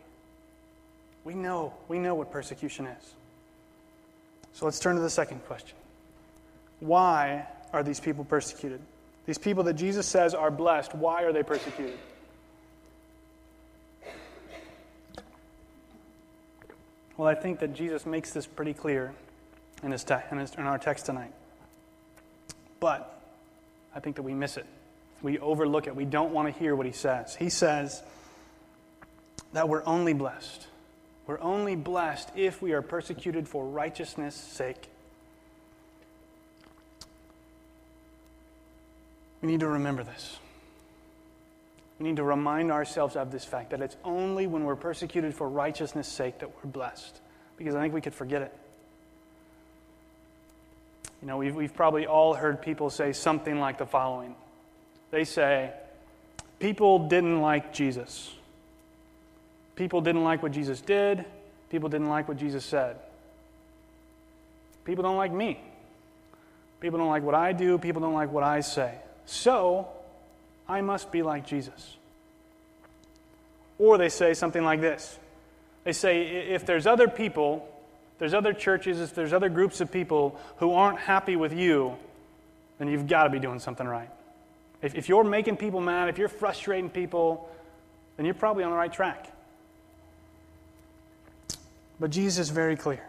We 1.24 1.34
know, 1.34 1.74
we 1.88 1.98
know 1.98 2.16
what 2.16 2.32
persecution 2.32 2.86
is. 2.86 3.14
So 4.54 4.66
let's 4.66 4.80
turn 4.80 4.96
to 4.96 5.02
the 5.02 5.10
second 5.10 5.44
question. 5.46 5.78
Why 6.82 7.48
are 7.74 7.84
these 7.84 8.00
people 8.00 8.24
persecuted? 8.24 8.82
These 9.26 9.38
people 9.38 9.64
that 9.64 9.74
Jesus 9.74 10.08
says 10.08 10.34
are 10.34 10.52
blessed, 10.52 10.94
why 10.94 11.24
are 11.24 11.32
they 11.32 11.44
persecuted? 11.44 11.98
Well, 17.22 17.30
I 17.30 17.36
think 17.36 17.60
that 17.60 17.76
Jesus 17.76 18.08
makes 18.08 18.34
this 18.34 18.48
pretty 18.48 18.74
clear 18.74 19.14
in, 19.84 19.92
his 19.92 20.04
te- 20.04 20.16
in, 20.32 20.40
his, 20.40 20.56
in 20.56 20.64
our 20.64 20.80
text 20.80 21.06
tonight. 21.06 21.32
But 22.80 23.22
I 23.94 24.00
think 24.00 24.16
that 24.16 24.24
we 24.24 24.34
miss 24.34 24.58
it. 24.58 24.66
We 25.22 25.38
overlook 25.38 25.86
it. 25.86 25.96
We 25.96 26.06
don't 26.06 26.34
want 26.34 26.52
to 26.52 26.60
hear 26.60 26.76
what 26.76 26.88
he 26.88 26.92
says. 26.92 27.36
He 27.36 27.50
says 27.52 28.02
that 29.54 29.70
we're 29.70 29.86
only 29.86 30.14
blessed. 30.14 30.66
We're 31.28 31.40
only 31.42 31.76
blessed 31.76 32.32
if 32.36 32.60
we 32.60 32.74
are 32.74 32.82
persecuted 32.82 33.48
for 33.48 33.68
righteousness' 33.68 34.34
sake. 34.34 34.90
We 39.44 39.52
need 39.52 39.60
to 39.60 39.68
remember 39.68 40.04
this. 40.04 40.40
We 42.02 42.08
need 42.08 42.16
to 42.16 42.24
remind 42.24 42.72
ourselves 42.72 43.16
of 43.16 43.32
this 43.32 43.46
fact 43.46 43.70
that 43.70 43.80
it's 43.80 43.96
only 44.04 44.48
when 44.48 44.64
we're 44.64 44.76
persecuted 44.76 45.36
for 45.36 45.48
righteousness' 45.48 46.08
sake 46.08 46.40
that 46.40 46.50
we're 46.50 46.72
blessed. 46.72 47.22
Because 47.58 47.76
I 47.76 47.82
think 47.82 47.94
we 47.94 48.02
could 48.02 48.16
forget 48.16 48.42
it. 48.42 48.52
You 51.22 51.28
know, 51.28 51.38
we've, 51.38 51.54
we've 51.54 51.76
probably 51.76 52.08
all 52.08 52.34
heard 52.34 52.60
people 52.60 52.90
say 52.90 53.14
something 53.14 53.60
like 53.60 53.78
the 53.78 53.86
following 53.86 54.34
They 55.12 55.26
say, 55.26 55.74
People 56.58 57.08
didn't 57.08 57.40
like 57.40 57.72
Jesus. 57.72 58.34
People 59.76 60.02
didn't 60.02 60.24
like 60.24 60.42
what 60.42 60.54
Jesus 60.54 60.82
did. 60.82 61.24
People 61.70 61.88
didn't 61.88 62.10
like 62.10 62.28
what 62.28 62.38
Jesus 62.38 62.66
said. 62.66 62.98
People 64.86 65.04
don't 65.04 65.18
like 65.18 65.32
me. 65.32 65.62
People 66.80 66.98
don't 66.98 67.10
like 67.10 67.22
what 67.22 67.36
I 67.36 67.54
do. 67.54 67.78
People 67.78 68.02
don't 68.02 68.16
like 68.16 68.32
what 68.32 68.44
I 68.44 68.62
say. 68.62 68.96
So, 69.28 69.88
I 70.72 70.80
must 70.80 71.12
be 71.12 71.22
like 71.22 71.46
Jesus. 71.46 71.98
Or 73.78 73.98
they 73.98 74.08
say 74.08 74.34
something 74.34 74.64
like 74.64 74.80
this 74.80 75.20
they 75.84 75.94
say, 75.94 76.22
if 76.24 76.66
there's 76.66 76.86
other 76.86 77.08
people, 77.08 77.68
there's 78.20 78.36
other 78.36 78.54
churches, 78.54 79.00
if 79.02 79.16
there's 79.16 79.34
other 79.34 79.50
groups 79.50 79.82
of 79.82 79.92
people 79.92 80.40
who 80.58 80.74
aren't 80.74 81.00
happy 81.00 81.36
with 81.36 81.54
you, 81.54 81.96
then 82.78 82.88
you've 82.88 83.08
got 83.08 83.24
to 83.24 83.30
be 83.32 83.40
doing 83.40 83.60
something 83.60 83.88
right. 83.88 84.10
If, 84.82 84.96
if 84.96 85.10
you're 85.10 85.24
making 85.24 85.58
people 85.58 85.82
mad, 85.82 86.08
if 86.10 86.20
you're 86.20 86.30
frustrating 86.30 86.90
people, 86.90 87.50
then 88.16 88.26
you're 88.26 88.36
probably 88.36 88.64
on 88.64 88.70
the 88.70 88.78
right 88.78 88.94
track. 88.94 89.32
But 92.00 92.12
Jesus 92.12 92.38
is 92.38 92.50
very 92.50 92.78
clear. 92.78 93.04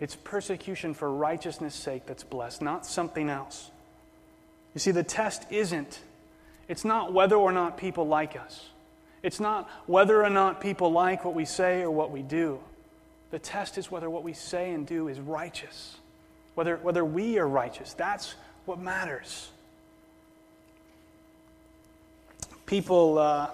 It's 0.00 0.14
persecution 0.14 0.94
for 0.94 1.10
righteousness' 1.10 1.74
sake 1.74 2.06
that's 2.06 2.24
blessed, 2.24 2.62
not 2.62 2.86
something 2.86 3.28
else. 3.28 3.70
You 4.72 4.80
see, 4.80 4.92
the 4.92 5.04
test 5.04 5.50
isn't 5.50 6.00
it's 6.68 6.84
not 6.84 7.12
whether 7.12 7.36
or 7.36 7.52
not 7.52 7.76
people 7.76 8.06
like 8.06 8.36
us. 8.36 8.68
It's 9.22 9.40
not 9.40 9.70
whether 9.86 10.22
or 10.22 10.30
not 10.30 10.60
people 10.60 10.92
like 10.92 11.24
what 11.24 11.34
we 11.34 11.44
say 11.44 11.82
or 11.82 11.90
what 11.90 12.10
we 12.10 12.22
do. 12.22 12.60
The 13.30 13.38
test 13.38 13.78
is 13.78 13.90
whether 13.90 14.08
what 14.08 14.22
we 14.22 14.32
say 14.32 14.72
and 14.72 14.86
do 14.86 15.08
is 15.08 15.18
righteous, 15.18 15.96
whether, 16.54 16.76
whether 16.76 17.04
we 17.04 17.38
are 17.38 17.48
righteous. 17.48 17.94
That's 17.94 18.34
what 18.66 18.78
matters. 18.78 19.50
People, 22.66 23.18
uh, 23.18 23.50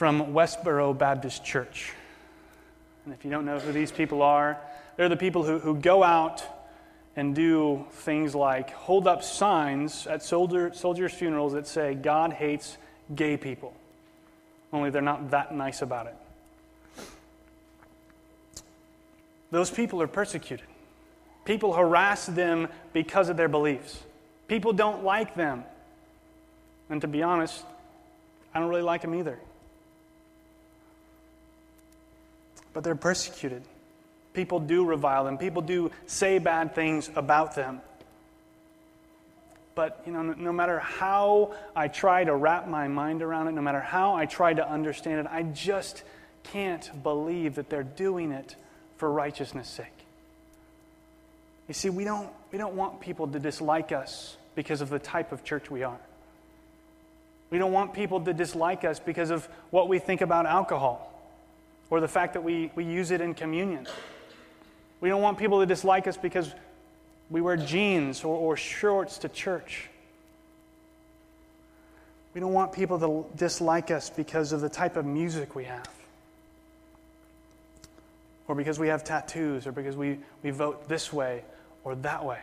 from 0.00 0.32
Westboro 0.32 0.96
Baptist 0.96 1.44
Church. 1.44 1.92
And 3.04 3.12
if 3.12 3.22
you 3.22 3.30
don't 3.30 3.44
know 3.44 3.58
who 3.58 3.70
these 3.70 3.92
people 3.92 4.22
are, 4.22 4.56
they're 4.96 5.10
the 5.10 5.16
people 5.16 5.42
who, 5.42 5.58
who 5.58 5.74
go 5.74 6.02
out 6.02 6.42
and 7.16 7.34
do 7.34 7.84
things 7.90 8.34
like 8.34 8.70
hold 8.70 9.06
up 9.06 9.22
signs 9.22 10.06
at 10.06 10.22
soldier, 10.22 10.72
soldiers' 10.72 11.12
funerals 11.12 11.52
that 11.52 11.66
say, 11.66 11.94
God 11.94 12.32
hates 12.32 12.78
gay 13.14 13.36
people. 13.36 13.74
Only 14.72 14.90
they're 14.90 15.02
not 15.02 15.30
that 15.30 15.54
nice 15.54 15.82
about 15.82 16.06
it. 16.06 16.16
Those 19.50 19.70
people 19.70 20.00
are 20.00 20.06
persecuted. 20.06 20.66
People 21.44 21.72
harass 21.72 22.26
them 22.26 22.68
because 22.92 23.28
of 23.28 23.36
their 23.36 23.48
beliefs. 23.48 24.00
People 24.46 24.72
don't 24.72 25.02
like 25.02 25.34
them. 25.34 25.64
And 26.88 27.00
to 27.00 27.08
be 27.08 27.22
honest, 27.22 27.64
I 28.54 28.60
don't 28.60 28.68
really 28.68 28.82
like 28.82 29.02
them 29.02 29.14
either. 29.14 29.38
But 32.72 32.84
they're 32.84 32.94
persecuted. 32.94 33.62
People 34.32 34.60
do 34.60 34.84
revile 34.84 35.24
them, 35.24 35.38
people 35.38 35.62
do 35.62 35.90
say 36.06 36.38
bad 36.38 36.74
things 36.74 37.10
about 37.14 37.54
them. 37.54 37.80
But 39.74 40.02
you 40.06 40.12
know, 40.12 40.22
no 40.22 40.52
matter 40.52 40.78
how 40.78 41.54
I 41.74 41.88
try 41.88 42.24
to 42.24 42.34
wrap 42.34 42.68
my 42.68 42.88
mind 42.88 43.22
around 43.22 43.48
it, 43.48 43.52
no 43.52 43.62
matter 43.62 43.80
how 43.80 44.14
I 44.14 44.26
try 44.26 44.52
to 44.52 44.68
understand 44.68 45.20
it, 45.20 45.26
I 45.30 45.42
just 45.42 46.02
can't 46.44 47.02
believe 47.02 47.54
that 47.54 47.70
they're 47.70 47.82
doing 47.82 48.32
it 48.32 48.56
for 48.96 49.10
righteousness' 49.10 49.68
sake. 49.68 49.86
You 51.68 51.74
see, 51.74 51.88
we 51.88 52.04
don't, 52.04 52.28
we 52.52 52.58
don't 52.58 52.74
want 52.74 53.00
people 53.00 53.28
to 53.28 53.38
dislike 53.38 53.92
us 53.92 54.36
because 54.54 54.80
of 54.80 54.90
the 54.90 54.98
type 54.98 55.32
of 55.32 55.44
church 55.44 55.70
we 55.70 55.84
are. 55.84 56.00
We 57.50 57.58
don't 57.58 57.72
want 57.72 57.94
people 57.94 58.20
to 58.20 58.32
dislike 58.32 58.84
us 58.84 59.00
because 59.00 59.30
of 59.30 59.48
what 59.70 59.88
we 59.88 59.98
think 59.98 60.20
about 60.20 60.46
alcohol 60.46 61.12
or 61.88 62.00
the 62.00 62.08
fact 62.08 62.34
that 62.34 62.44
we, 62.44 62.70
we 62.74 62.84
use 62.84 63.10
it 63.10 63.20
in 63.20 63.34
communion. 63.34 63.86
We 65.00 65.08
don't 65.08 65.22
want 65.22 65.38
people 65.38 65.60
to 65.60 65.66
dislike 65.66 66.06
us 66.06 66.16
because 66.16 66.52
we 67.30 67.40
wear 67.40 67.56
jeans 67.56 68.24
or, 68.24 68.36
or 68.36 68.56
shorts 68.56 69.18
to 69.18 69.28
church. 69.28 69.88
We 72.34 72.40
don't 72.40 72.52
want 72.52 72.72
people 72.72 72.98
to 73.00 73.36
dislike 73.36 73.90
us 73.90 74.10
because 74.10 74.52
of 74.52 74.60
the 74.60 74.68
type 74.68 74.96
of 74.96 75.04
music 75.04 75.54
we 75.54 75.64
have, 75.64 75.88
or 78.46 78.54
because 78.54 78.78
we 78.78 78.88
have 78.88 79.02
tattoos, 79.02 79.66
or 79.66 79.72
because 79.72 79.96
we, 79.96 80.18
we 80.42 80.50
vote 80.50 80.88
this 80.88 81.12
way 81.12 81.42
or 81.82 81.94
that 81.96 82.24
way. 82.24 82.38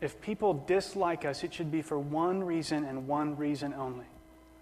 If 0.00 0.20
people 0.20 0.64
dislike 0.66 1.24
us, 1.24 1.44
it 1.44 1.52
should 1.54 1.70
be 1.70 1.82
for 1.82 1.98
one 1.98 2.42
reason 2.42 2.84
and 2.84 3.06
one 3.06 3.36
reason 3.36 3.74
only. 3.74 4.06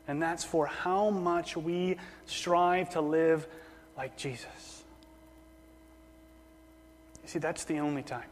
And 0.09 0.21
that's 0.21 0.45
for 0.45 0.67
how 0.67 1.11
much 1.11 1.57
we 1.57 1.97
strive 2.27 2.91
to 2.91 3.01
live 3.01 3.47
like 3.97 4.17
Jesus. 4.17 4.83
You 7.23 7.29
see, 7.29 7.39
that's 7.39 7.65
the 7.65 7.79
only 7.79 8.03
time. 8.03 8.29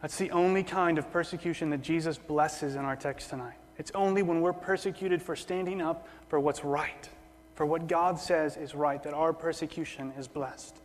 That's 0.00 0.16
the 0.18 0.30
only 0.32 0.64
kind 0.64 0.98
of 0.98 1.10
persecution 1.12 1.70
that 1.70 1.82
Jesus 1.82 2.18
blesses 2.18 2.74
in 2.74 2.84
our 2.84 2.96
text 2.96 3.30
tonight. 3.30 3.54
It's 3.78 3.92
only 3.94 4.22
when 4.22 4.40
we're 4.40 4.52
persecuted 4.52 5.22
for 5.22 5.36
standing 5.36 5.80
up 5.80 6.08
for 6.28 6.40
what's 6.40 6.64
right, 6.64 7.08
for 7.54 7.64
what 7.64 7.86
God 7.86 8.18
says 8.18 8.56
is 8.56 8.74
right, 8.74 9.02
that 9.02 9.14
our 9.14 9.32
persecution 9.32 10.12
is 10.18 10.26
blessed. 10.28 10.76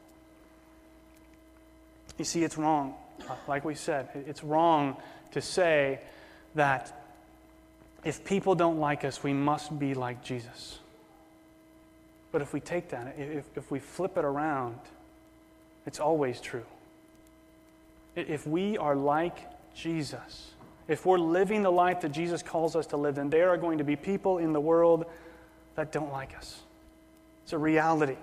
You 2.18 2.26
see, 2.26 2.44
it's 2.44 2.58
wrong. 2.58 2.96
Like 3.48 3.66
we 3.66 3.76
said, 3.76 4.10
it's 4.28 4.44
wrong 4.44 4.98
to 5.32 5.42
say 5.42 6.00
that 6.56 7.04
if 8.04 8.24
people 8.24 8.56
don't 8.56 8.80
like 8.80 9.04
us, 9.04 9.24
we 9.24 9.34
must 9.34 9.78
be 9.78 9.94
like 9.94 10.24
Jesus. 10.24 10.80
But 12.32 12.42
if 12.42 12.54
we 12.54 12.60
take 12.60 12.90
that, 12.90 13.16
if, 13.18 13.46
if 13.56 13.72
we 13.72 13.80
flip 13.80 14.18
it 14.18 14.26
around, 14.26 14.78
it's 15.86 16.00
always 16.00 16.40
true. 16.40 16.66
If 18.18 18.48
we 18.48 18.78
are 18.78 18.96
like 18.96 19.38
Jesus, 19.76 20.52
if 20.88 21.06
we're 21.06 21.20
living 21.20 21.62
the 21.62 21.72
life 21.72 22.02
that 22.02 22.12
Jesus 22.12 22.42
calls 22.42 22.76
us 22.76 22.88
to 22.88 22.98
live, 22.98 23.16
then 23.16 23.30
there 23.30 23.50
are 23.50 23.58
going 23.58 23.78
to 23.78 23.84
be 23.84 23.96
people 23.96 24.40
in 24.40 24.54
the 24.54 24.60
world 24.60 25.06
that 25.76 25.92
don't 25.92 26.12
like 26.12 26.36
us. 26.36 26.60
It's 27.44 27.54
a 27.54 27.58
reality. 27.58 28.18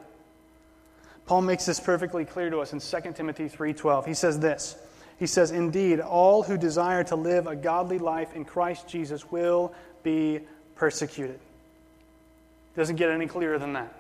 Paul 1.27 1.42
makes 1.42 1.64
this 1.64 1.79
perfectly 1.79 2.25
clear 2.25 2.51
to 2.51 2.59
us 2.59 2.73
in 2.73 2.81
2 2.81 3.14
Timothy 3.14 3.49
3:12. 3.49 4.05
He 4.05 4.14
says 4.14 4.40
this. 4.40 4.77
He 5.19 5.27
says, 5.27 5.53
"Indeed, 5.53 6.01
all 6.01 6.42
who 6.42 6.59
desire 6.59 7.05
to 7.05 7.16
live 7.16 7.47
a 7.47 7.55
godly 7.55 7.99
life 7.99 8.35
in 8.35 8.45
Christ 8.45 8.88
Jesus 8.88 9.31
will 9.31 9.73
be 10.03 10.40
persecuted." 10.75 11.37
It 11.37 12.77
Doesn't 12.77 12.97
get 12.97 13.11
any 13.11 13.27
clearer 13.27 13.59
than 13.59 13.75
that. 13.75 13.95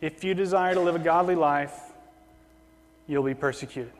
If 0.00 0.24
you 0.24 0.34
desire 0.34 0.74
to 0.74 0.80
live 0.80 0.96
a 0.96 0.98
godly 0.98 1.36
life, 1.36 1.78
you'll 3.06 3.22
be 3.22 3.34
persecuted. 3.34 3.92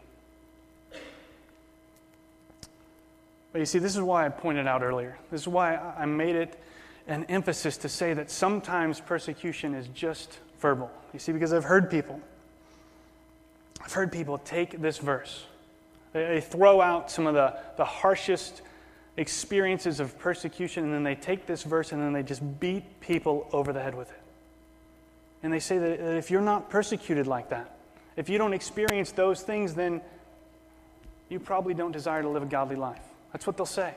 But 3.52 3.60
you 3.60 3.66
see, 3.66 3.78
this 3.78 3.96
is 3.96 4.02
why 4.02 4.26
I 4.26 4.28
pointed 4.28 4.66
out 4.66 4.82
earlier. 4.82 5.18
This 5.30 5.42
is 5.42 5.48
why 5.48 5.76
I 5.76 6.04
made 6.04 6.36
it 6.36 6.60
an 7.06 7.24
emphasis 7.24 7.78
to 7.78 7.88
say 7.88 8.12
that 8.14 8.30
sometimes 8.30 9.00
persecution 9.00 9.74
is 9.74 9.88
just 9.88 10.38
verbal. 10.60 10.90
You 11.12 11.18
see, 11.18 11.32
because 11.32 11.52
I've 11.52 11.64
heard 11.64 11.90
people, 11.90 12.20
I've 13.82 13.92
heard 13.92 14.12
people 14.12 14.38
take 14.38 14.80
this 14.80 14.98
verse, 14.98 15.46
they 16.12 16.40
throw 16.40 16.80
out 16.80 17.10
some 17.10 17.26
of 17.26 17.34
the, 17.34 17.56
the 17.76 17.84
harshest 17.84 18.62
experiences 19.16 20.00
of 20.00 20.18
persecution, 20.18 20.84
and 20.84 20.92
then 20.92 21.02
they 21.02 21.14
take 21.14 21.46
this 21.46 21.62
verse 21.62 21.92
and 21.92 22.02
then 22.02 22.12
they 22.12 22.22
just 22.22 22.42
beat 22.60 23.00
people 23.00 23.48
over 23.52 23.72
the 23.72 23.82
head 23.82 23.94
with 23.94 24.10
it. 24.10 24.20
And 25.42 25.52
they 25.52 25.58
say 25.60 25.78
that 25.78 26.16
if 26.16 26.30
you're 26.30 26.40
not 26.40 26.70
persecuted 26.70 27.26
like 27.26 27.50
that, 27.50 27.76
if 28.16 28.28
you 28.28 28.38
don't 28.38 28.52
experience 28.52 29.12
those 29.12 29.42
things, 29.42 29.74
then 29.74 30.00
you 31.28 31.38
probably 31.38 31.74
don't 31.74 31.92
desire 31.92 32.22
to 32.22 32.28
live 32.28 32.42
a 32.42 32.46
godly 32.46 32.76
life. 32.76 33.02
That's 33.32 33.46
what 33.46 33.56
they'll 33.56 33.66
say. 33.66 33.94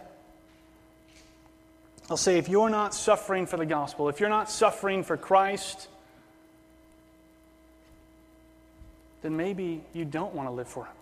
They'll 2.08 2.18
say, 2.18 2.38
if 2.38 2.50
you're 2.50 2.70
not 2.70 2.94
suffering 2.94 3.46
for 3.46 3.58
the 3.58 3.66
gospel, 3.66 4.10
if 4.10 4.20
you're 4.20 4.30
not 4.30 4.50
suffering 4.50 5.04
for 5.04 5.16
Christ, 5.16 5.88
then 9.22 9.38
maybe 9.38 9.82
you 9.94 10.04
don't 10.04 10.34
want 10.34 10.50
to 10.50 10.52
live 10.52 10.68
for 10.68 10.86
Him. 10.86 10.94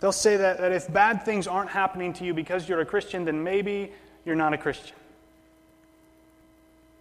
They'll 0.00 0.12
say 0.12 0.36
that, 0.36 0.58
that 0.58 0.72
if 0.72 0.92
bad 0.92 1.24
things 1.24 1.46
aren't 1.46 1.70
happening 1.70 2.12
to 2.14 2.24
you 2.24 2.34
because 2.34 2.68
you're 2.68 2.80
a 2.80 2.86
Christian, 2.86 3.24
then 3.24 3.42
maybe 3.42 3.92
you're 4.24 4.36
not 4.36 4.52
a 4.52 4.58
Christian. 4.58 4.96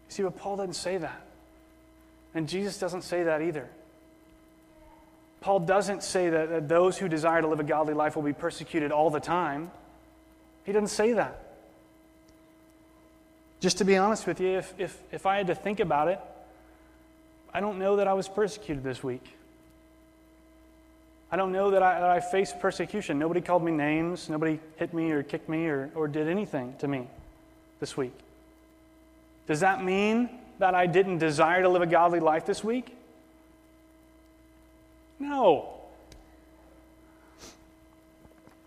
See, 0.09 0.23
but 0.23 0.37
Paul 0.37 0.57
doesn't 0.57 0.73
say 0.73 0.97
that. 0.97 1.21
And 2.33 2.47
Jesus 2.47 2.79
doesn't 2.79 3.03
say 3.03 3.23
that 3.23 3.41
either. 3.41 3.67
Paul 5.41 5.61
doesn't 5.61 6.03
say 6.03 6.29
that, 6.29 6.49
that 6.49 6.69
those 6.69 6.97
who 6.97 7.07
desire 7.07 7.41
to 7.41 7.47
live 7.47 7.59
a 7.59 7.63
godly 7.63 7.93
life 7.93 8.15
will 8.15 8.23
be 8.23 8.33
persecuted 8.33 8.91
all 8.91 9.09
the 9.09 9.19
time. 9.19 9.71
He 10.65 10.71
doesn't 10.71 10.87
say 10.87 11.13
that. 11.13 11.39
Just 13.59 13.77
to 13.77 13.85
be 13.85 13.97
honest 13.97 14.25
with 14.25 14.39
you, 14.39 14.57
if, 14.57 14.73
if, 14.77 14.99
if 15.11 15.25
I 15.25 15.37
had 15.37 15.47
to 15.47 15.55
think 15.55 15.79
about 15.79 16.07
it, 16.07 16.19
I 17.53 17.59
don't 17.59 17.77
know 17.77 17.97
that 17.97 18.07
I 18.07 18.13
was 18.13 18.27
persecuted 18.27 18.83
this 18.83 19.03
week. 19.03 19.23
I 21.31 21.37
don't 21.37 21.51
know 21.51 21.71
that 21.71 21.81
I, 21.81 21.99
that 21.99 22.09
I 22.09 22.19
faced 22.19 22.59
persecution. 22.59 23.17
Nobody 23.17 23.39
called 23.39 23.63
me 23.63 23.71
names. 23.71 24.29
Nobody 24.29 24.59
hit 24.77 24.93
me 24.93 25.11
or 25.11 25.23
kicked 25.23 25.47
me 25.47 25.67
or, 25.67 25.89
or 25.95 26.07
did 26.07 26.27
anything 26.27 26.75
to 26.79 26.87
me 26.87 27.07
this 27.79 27.95
week. 27.95 28.13
Does 29.47 29.61
that 29.61 29.83
mean 29.83 30.29
that 30.59 30.75
I 30.75 30.87
didn't 30.87 31.19
desire 31.19 31.61
to 31.61 31.69
live 31.69 31.81
a 31.81 31.87
godly 31.87 32.19
life 32.19 32.45
this 32.45 32.63
week? 32.63 32.95
No. 35.19 35.80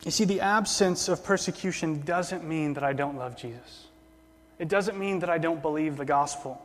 You 0.05 0.11
see, 0.11 0.25
the 0.25 0.41
absence 0.41 1.09
of 1.09 1.25
persecution 1.25 2.03
doesn't 2.03 2.45
mean 2.45 2.75
that 2.75 2.85
I 2.85 2.93
don't 2.93 3.17
love 3.17 3.37
Jesus. 3.37 3.87
It 4.59 4.69
doesn't 4.69 4.99
mean 4.99 5.21
that 5.21 5.31
I 5.31 5.39
don't 5.39 5.63
believe 5.63 5.97
the 5.97 6.05
gospel. 6.05 6.61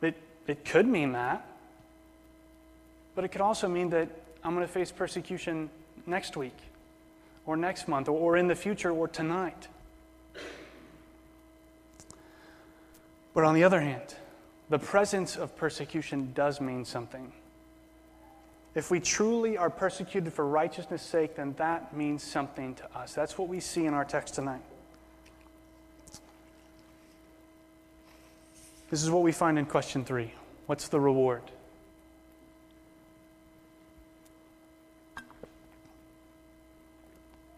It, 0.00 0.16
it 0.46 0.64
could 0.64 0.86
mean 0.86 1.12
that. 1.12 1.46
But 3.14 3.24
it 3.24 3.28
could 3.28 3.42
also 3.42 3.68
mean 3.68 3.90
that 3.90 4.08
I'm 4.42 4.54
going 4.54 4.66
to 4.66 4.72
face 4.72 4.90
persecution 4.90 5.70
next 6.06 6.36
week, 6.36 6.56
or 7.46 7.56
next 7.56 7.86
month, 7.86 8.08
or 8.08 8.36
in 8.36 8.48
the 8.48 8.54
future, 8.56 8.90
or 8.90 9.06
tonight. 9.06 9.68
But 13.34 13.44
on 13.44 13.54
the 13.54 13.64
other 13.64 13.80
hand, 13.80 14.14
the 14.68 14.78
presence 14.78 15.36
of 15.36 15.56
persecution 15.56 16.32
does 16.34 16.60
mean 16.60 16.84
something. 16.84 17.32
If 18.74 18.90
we 18.90 19.00
truly 19.00 19.58
are 19.58 19.68
persecuted 19.68 20.32
for 20.32 20.46
righteousness' 20.46 21.02
sake, 21.02 21.36
then 21.36 21.54
that 21.58 21.94
means 21.94 22.22
something 22.22 22.74
to 22.76 22.98
us. 22.98 23.14
That's 23.14 23.36
what 23.36 23.48
we 23.48 23.60
see 23.60 23.84
in 23.84 23.92
our 23.92 24.04
text 24.04 24.34
tonight. 24.34 24.62
This 28.90 29.02
is 29.02 29.10
what 29.10 29.22
we 29.22 29.32
find 29.32 29.58
in 29.58 29.66
question 29.66 30.04
three 30.04 30.32
What's 30.66 30.88
the 30.88 31.00
reward? 31.00 31.42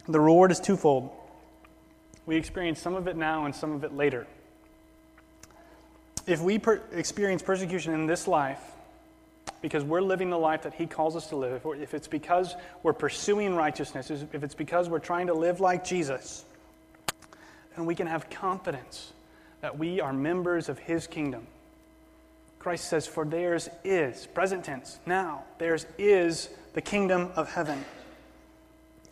The 0.09 0.21
reward 0.21 0.51
is 0.51 0.61
twofold. 0.61 1.11
We 2.27 2.37
experience 2.37 2.81
some 2.81 2.95
of 2.95 3.09
it 3.09 3.17
now 3.17 3.47
and 3.47 3.55
some 3.55 3.73
of 3.73 3.85
it 3.85 3.95
later. 3.95 4.27
if 6.27 6.41
we 6.41 6.59
per- 6.59 6.83
experience 6.93 7.43
persecution 7.43 7.95
in 7.95 8.07
this 8.07 8.27
life 8.27 8.61
because 9.65 9.83
we're 9.83 10.03
living 10.03 10.29
the 10.29 10.39
life 10.39 10.65
that 10.65 10.75
He 10.75 10.87
calls 10.87 11.17
us 11.17 11.29
to 11.29 11.37
live, 11.37 11.63
if 11.81 11.95
it's 11.95 12.07
because 12.07 12.55
we're 12.83 12.93
pursuing 12.93 13.57
righteousness, 13.57 14.11
if 14.11 14.45
it's 14.45 14.55
because 14.55 14.91
we're 14.91 14.99
trying 14.99 15.29
to 15.29 15.33
live 15.33 15.59
like 15.59 15.87
Jesus, 15.87 16.45
then 17.75 17.87
we 17.87 17.95
can 17.95 18.07
have 18.07 18.29
confidence 18.29 19.15
that 19.63 19.79
we 19.79 20.03
are 20.03 20.13
members 20.13 20.69
of 20.69 20.79
His 20.79 21.07
kingdom. 21.07 21.47
Christ 22.59 22.89
says, 22.89 23.07
For 23.07 23.25
theirs 23.25 23.71
is, 23.85 24.27
present 24.27 24.65
tense, 24.65 24.99
now, 25.07 25.45
theirs 25.57 25.87
is 25.97 26.51
the 26.75 26.83
kingdom 26.83 27.31
of 27.35 27.51
heaven. 27.51 27.87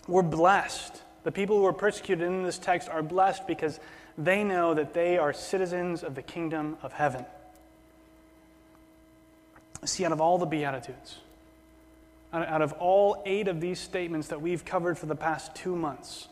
We're 0.06 0.20
blessed. 0.20 1.00
The 1.24 1.32
people 1.32 1.56
who 1.56 1.64
are 1.64 1.72
persecuted 1.72 2.26
in 2.26 2.42
this 2.42 2.58
text 2.58 2.90
are 2.90 3.02
blessed 3.02 3.46
because 3.46 3.80
they 4.18 4.44
know 4.44 4.74
that 4.74 4.92
they 4.92 5.16
are 5.16 5.32
citizens 5.32 6.02
of 6.02 6.14
the 6.14 6.20
kingdom 6.20 6.76
of 6.82 6.92
heaven. 6.92 7.24
See, 9.84 10.04
out 10.04 10.12
of 10.12 10.20
all 10.20 10.38
the 10.38 10.46
Beatitudes, 10.46 11.18
out 12.32 12.62
of 12.62 12.72
all 12.74 13.22
eight 13.26 13.48
of 13.48 13.60
these 13.60 13.80
statements 13.80 14.28
that 14.28 14.40
we've 14.40 14.64
covered 14.64 14.96
for 14.96 15.06
the 15.06 15.16
past 15.16 15.54
two 15.54 15.74
months, 15.74 16.28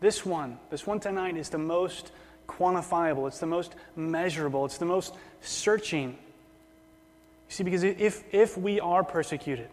this 0.00 0.26
one, 0.26 0.58
this 0.70 0.86
one 0.86 1.00
tonight, 1.00 1.36
is 1.36 1.48
the 1.48 1.58
most 1.58 2.10
quantifiable, 2.48 3.28
it's 3.28 3.38
the 3.38 3.46
most 3.46 3.74
measurable, 3.94 4.64
it's 4.64 4.78
the 4.78 4.84
most 4.84 5.14
searching. 5.40 6.10
You 6.10 6.16
see, 7.48 7.64
because 7.64 7.82
if, 7.82 8.22
if 8.34 8.58
we 8.58 8.80
are 8.80 9.04
persecuted, 9.04 9.68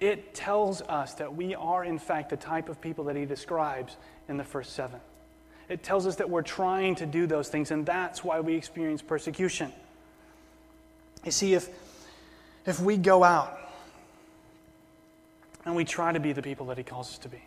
it 0.00 0.34
tells 0.34 0.82
us 0.82 1.14
that 1.14 1.34
we 1.34 1.54
are, 1.54 1.84
in 1.84 1.98
fact, 1.98 2.30
the 2.30 2.36
type 2.36 2.68
of 2.68 2.80
people 2.80 3.04
that 3.04 3.16
he 3.16 3.24
describes 3.24 3.96
in 4.28 4.36
the 4.36 4.44
first 4.44 4.72
seven. 4.74 5.00
It 5.68 5.84
tells 5.84 6.06
us 6.06 6.16
that 6.16 6.28
we're 6.28 6.42
trying 6.42 6.96
to 6.96 7.06
do 7.06 7.26
those 7.26 7.48
things, 7.48 7.70
and 7.70 7.86
that's 7.86 8.24
why 8.24 8.40
we 8.40 8.56
experience 8.56 9.00
persecution. 9.00 9.72
You 11.24 11.30
see, 11.30 11.54
if, 11.54 11.68
if 12.66 12.80
we 12.80 12.96
go 12.96 13.24
out 13.24 13.58
and 15.64 15.74
we 15.74 15.84
try 15.84 16.12
to 16.12 16.20
be 16.20 16.32
the 16.32 16.42
people 16.42 16.66
that 16.66 16.78
he 16.78 16.84
calls 16.84 17.10
us 17.10 17.18
to 17.18 17.28
be, 17.28 17.42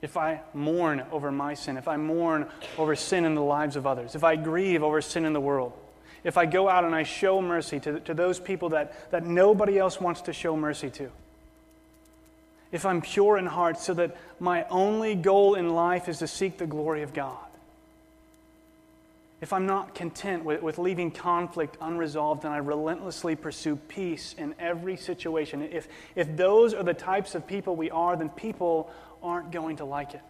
if 0.00 0.16
I 0.16 0.40
mourn 0.54 1.04
over 1.10 1.32
my 1.32 1.54
sin, 1.54 1.76
if 1.76 1.88
I 1.88 1.96
mourn 1.96 2.46
over 2.76 2.94
sin 2.94 3.24
in 3.24 3.34
the 3.34 3.42
lives 3.42 3.74
of 3.76 3.86
others, 3.86 4.14
if 4.14 4.22
I 4.22 4.36
grieve 4.36 4.82
over 4.82 5.00
sin 5.00 5.24
in 5.24 5.32
the 5.32 5.40
world, 5.40 5.72
if 6.24 6.36
I 6.36 6.46
go 6.46 6.68
out 6.68 6.84
and 6.84 6.94
I 6.94 7.02
show 7.02 7.42
mercy 7.42 7.80
to, 7.80 8.00
to 8.00 8.14
those 8.14 8.38
people 8.38 8.70
that, 8.70 9.10
that 9.10 9.24
nobody 9.24 9.78
else 9.78 10.00
wants 10.00 10.22
to 10.22 10.32
show 10.32 10.56
mercy 10.56 10.90
to, 10.90 11.10
if 12.70 12.84
I'm 12.84 13.00
pure 13.00 13.38
in 13.38 13.46
heart 13.46 13.78
so 13.78 13.94
that 13.94 14.16
my 14.38 14.64
only 14.68 15.14
goal 15.14 15.54
in 15.54 15.70
life 15.70 16.08
is 16.08 16.18
to 16.18 16.26
seek 16.26 16.58
the 16.58 16.66
glory 16.66 17.02
of 17.02 17.14
God, 17.14 17.38
if 19.40 19.52
I'm 19.52 19.66
not 19.66 19.94
content 19.94 20.44
with, 20.44 20.62
with 20.62 20.78
leaving 20.78 21.10
conflict 21.10 21.76
unresolved 21.80 22.44
and 22.44 22.52
I 22.52 22.58
relentlessly 22.58 23.36
pursue 23.36 23.76
peace 23.76 24.34
in 24.36 24.54
every 24.58 24.96
situation, 24.96 25.62
if, 25.62 25.86
if 26.16 26.36
those 26.36 26.74
are 26.74 26.82
the 26.82 26.94
types 26.94 27.34
of 27.34 27.46
people 27.46 27.76
we 27.76 27.90
are, 27.90 28.16
then 28.16 28.30
people 28.30 28.90
aren't 29.22 29.52
going 29.52 29.76
to 29.76 29.84
like 29.84 30.14
it. 30.14 30.22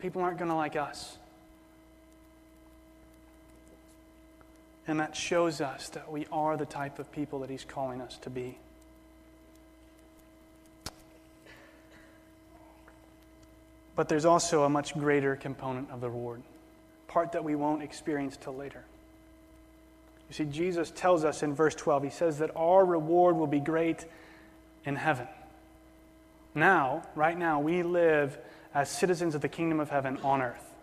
People 0.00 0.22
aren't 0.22 0.38
going 0.38 0.50
to 0.50 0.56
like 0.56 0.76
us. 0.76 1.16
And 4.86 5.00
that 5.00 5.16
shows 5.16 5.60
us 5.60 5.88
that 5.90 6.12
we 6.12 6.26
are 6.30 6.56
the 6.56 6.66
type 6.66 6.98
of 6.98 7.10
people 7.10 7.40
that 7.40 7.50
He's 7.50 7.64
calling 7.64 8.00
us 8.00 8.18
to 8.18 8.30
be. 8.30 8.58
But 13.96 14.08
there's 14.08 14.26
also 14.26 14.64
a 14.64 14.68
much 14.68 14.92
greater 14.94 15.34
component 15.36 15.90
of 15.90 16.00
the 16.02 16.10
reward, 16.10 16.42
part 17.16 17.32
that 17.32 17.44
we 17.44 17.54
won't 17.54 17.82
experience 17.82 18.36
till 18.36 18.54
later. 18.54 18.84
You 20.28 20.34
see, 20.34 20.44
Jesus 20.44 20.90
tells 20.90 21.24
us 21.24 21.42
in 21.42 21.54
verse 21.54 21.74
12, 21.74 22.02
He 22.02 22.10
says 22.10 22.40
that 22.40 22.50
our 22.54 22.84
reward 22.84 23.36
will 23.36 23.46
be 23.46 23.58
great 23.58 24.04
in 24.84 24.96
heaven. 24.96 25.26
Now, 26.54 27.04
right 27.14 27.38
now, 27.38 27.60
we 27.60 27.82
live 27.82 28.36
as 28.74 28.90
citizens 28.90 29.34
of 29.34 29.40
the 29.40 29.48
kingdom 29.48 29.80
of 29.80 29.88
heaven 29.88 30.18
on 30.22 30.42
earth. 30.42 30.74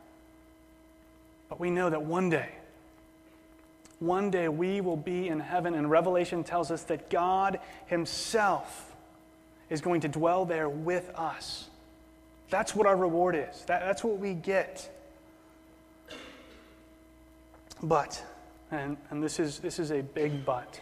But 1.49 1.59
we 1.59 1.69
know 1.69 1.91
that 1.91 2.01
one 2.01 2.31
day, 2.31 2.49
one 3.99 4.31
day 4.31 4.47
we 4.47 4.81
will 4.81 4.97
be 4.97 5.27
in 5.27 5.39
heaven, 5.39 5.75
and 5.75 5.87
Revelation 5.87 6.43
tells 6.43 6.71
us 6.71 6.81
that 6.85 7.11
God 7.11 7.59
Himself 7.85 8.91
is 9.69 9.81
going 9.81 10.01
to 10.01 10.07
dwell 10.07 10.45
there 10.45 10.67
with 10.67 11.11
us. 11.13 11.69
That's 12.49 12.73
what 12.73 12.87
our 12.87 12.97
reward 12.97 13.35
is. 13.35 13.65
That, 13.65 13.81
that's 13.81 14.03
what 14.03 14.17
we 14.17 14.33
get. 14.33 14.89
But, 17.83 18.23
and, 18.71 18.95
and 19.09 19.21
this, 19.21 19.39
is, 19.39 19.59
this 19.59 19.77
is 19.77 19.91
a 19.91 20.01
big 20.01 20.45
but. 20.45 20.79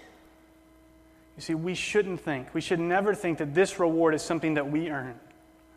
You 1.35 1.41
see, 1.41 1.55
we 1.55 1.73
shouldn't 1.73 2.21
think, 2.21 2.53
we 2.53 2.61
should 2.61 2.79
never 2.79 3.15
think 3.15 3.39
that 3.39 3.55
this 3.55 3.79
reward 3.79 4.13
is 4.13 4.21
something 4.21 4.53
that 4.53 4.69
we 4.69 4.89
earn, 4.91 5.19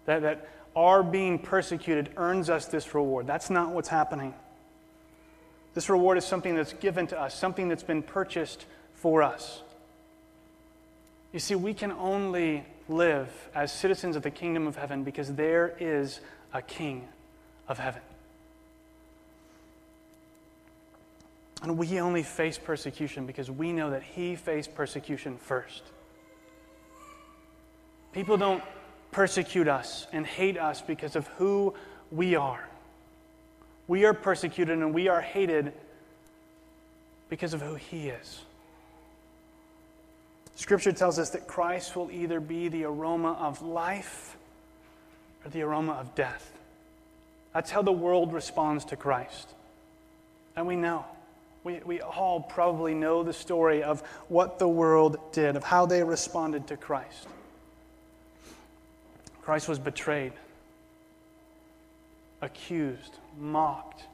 that, 0.04 0.20
that 0.22 0.48
our 0.76 1.02
being 1.02 1.38
persecuted 1.38 2.10
earns 2.16 2.50
us 2.50 2.66
this 2.66 2.94
reward. 2.94 3.26
That's 3.26 3.48
not 3.48 3.70
what's 3.70 3.88
happening. 3.88 4.34
This 5.72 5.88
reward 5.88 6.18
is 6.18 6.24
something 6.24 6.54
that's 6.54 6.74
given 6.74 7.06
to 7.08 7.20
us, 7.20 7.34
something 7.34 7.68
that's 7.68 7.82
been 7.82 8.02
purchased 8.02 8.66
for 8.94 9.22
us. 9.22 9.62
You 11.32 11.40
see, 11.40 11.54
we 11.54 11.72
can 11.72 11.90
only 11.92 12.64
live 12.88 13.30
as 13.54 13.72
citizens 13.72 14.14
of 14.14 14.22
the 14.22 14.30
kingdom 14.30 14.66
of 14.66 14.76
heaven 14.76 15.04
because 15.04 15.32
there 15.32 15.74
is 15.80 16.20
a 16.52 16.60
king 16.60 17.08
of 17.66 17.78
heaven. 17.78 18.02
And 21.64 21.78
we 21.78 21.98
only 21.98 22.22
face 22.22 22.58
persecution 22.58 23.24
because 23.24 23.50
we 23.50 23.72
know 23.72 23.90
that 23.90 24.02
he 24.02 24.36
faced 24.36 24.74
persecution 24.74 25.38
first. 25.38 25.82
People 28.12 28.36
don't 28.36 28.62
persecute 29.12 29.66
us 29.66 30.06
and 30.12 30.26
hate 30.26 30.58
us 30.58 30.82
because 30.82 31.16
of 31.16 31.26
who 31.38 31.72
we 32.10 32.34
are. 32.34 32.68
We 33.88 34.04
are 34.04 34.12
persecuted 34.12 34.78
and 34.78 34.92
we 34.92 35.08
are 35.08 35.22
hated 35.22 35.72
because 37.30 37.54
of 37.54 37.62
who 37.62 37.76
he 37.76 38.08
is. 38.08 38.42
Scripture 40.56 40.92
tells 40.92 41.18
us 41.18 41.30
that 41.30 41.46
Christ 41.46 41.96
will 41.96 42.10
either 42.10 42.40
be 42.40 42.68
the 42.68 42.84
aroma 42.84 43.32
of 43.32 43.62
life 43.62 44.36
or 45.44 45.50
the 45.50 45.62
aroma 45.62 45.92
of 45.92 46.14
death. 46.14 46.52
That's 47.54 47.70
how 47.70 47.80
the 47.80 47.90
world 47.90 48.34
responds 48.34 48.84
to 48.86 48.96
Christ. 48.96 49.48
And 50.56 50.66
we 50.66 50.76
know. 50.76 51.06
We, 51.64 51.80
we 51.84 52.02
all 52.02 52.40
probably 52.40 52.94
know 52.94 53.22
the 53.22 53.32
story 53.32 53.82
of 53.82 54.02
what 54.28 54.58
the 54.58 54.68
world 54.68 55.16
did, 55.32 55.56
of 55.56 55.64
how 55.64 55.86
they 55.86 56.02
responded 56.02 56.66
to 56.68 56.76
Christ. 56.76 57.26
Christ 59.42 59.66
was 59.66 59.78
betrayed, 59.78 60.32
accused, 62.42 63.16
mocked, 63.38 64.04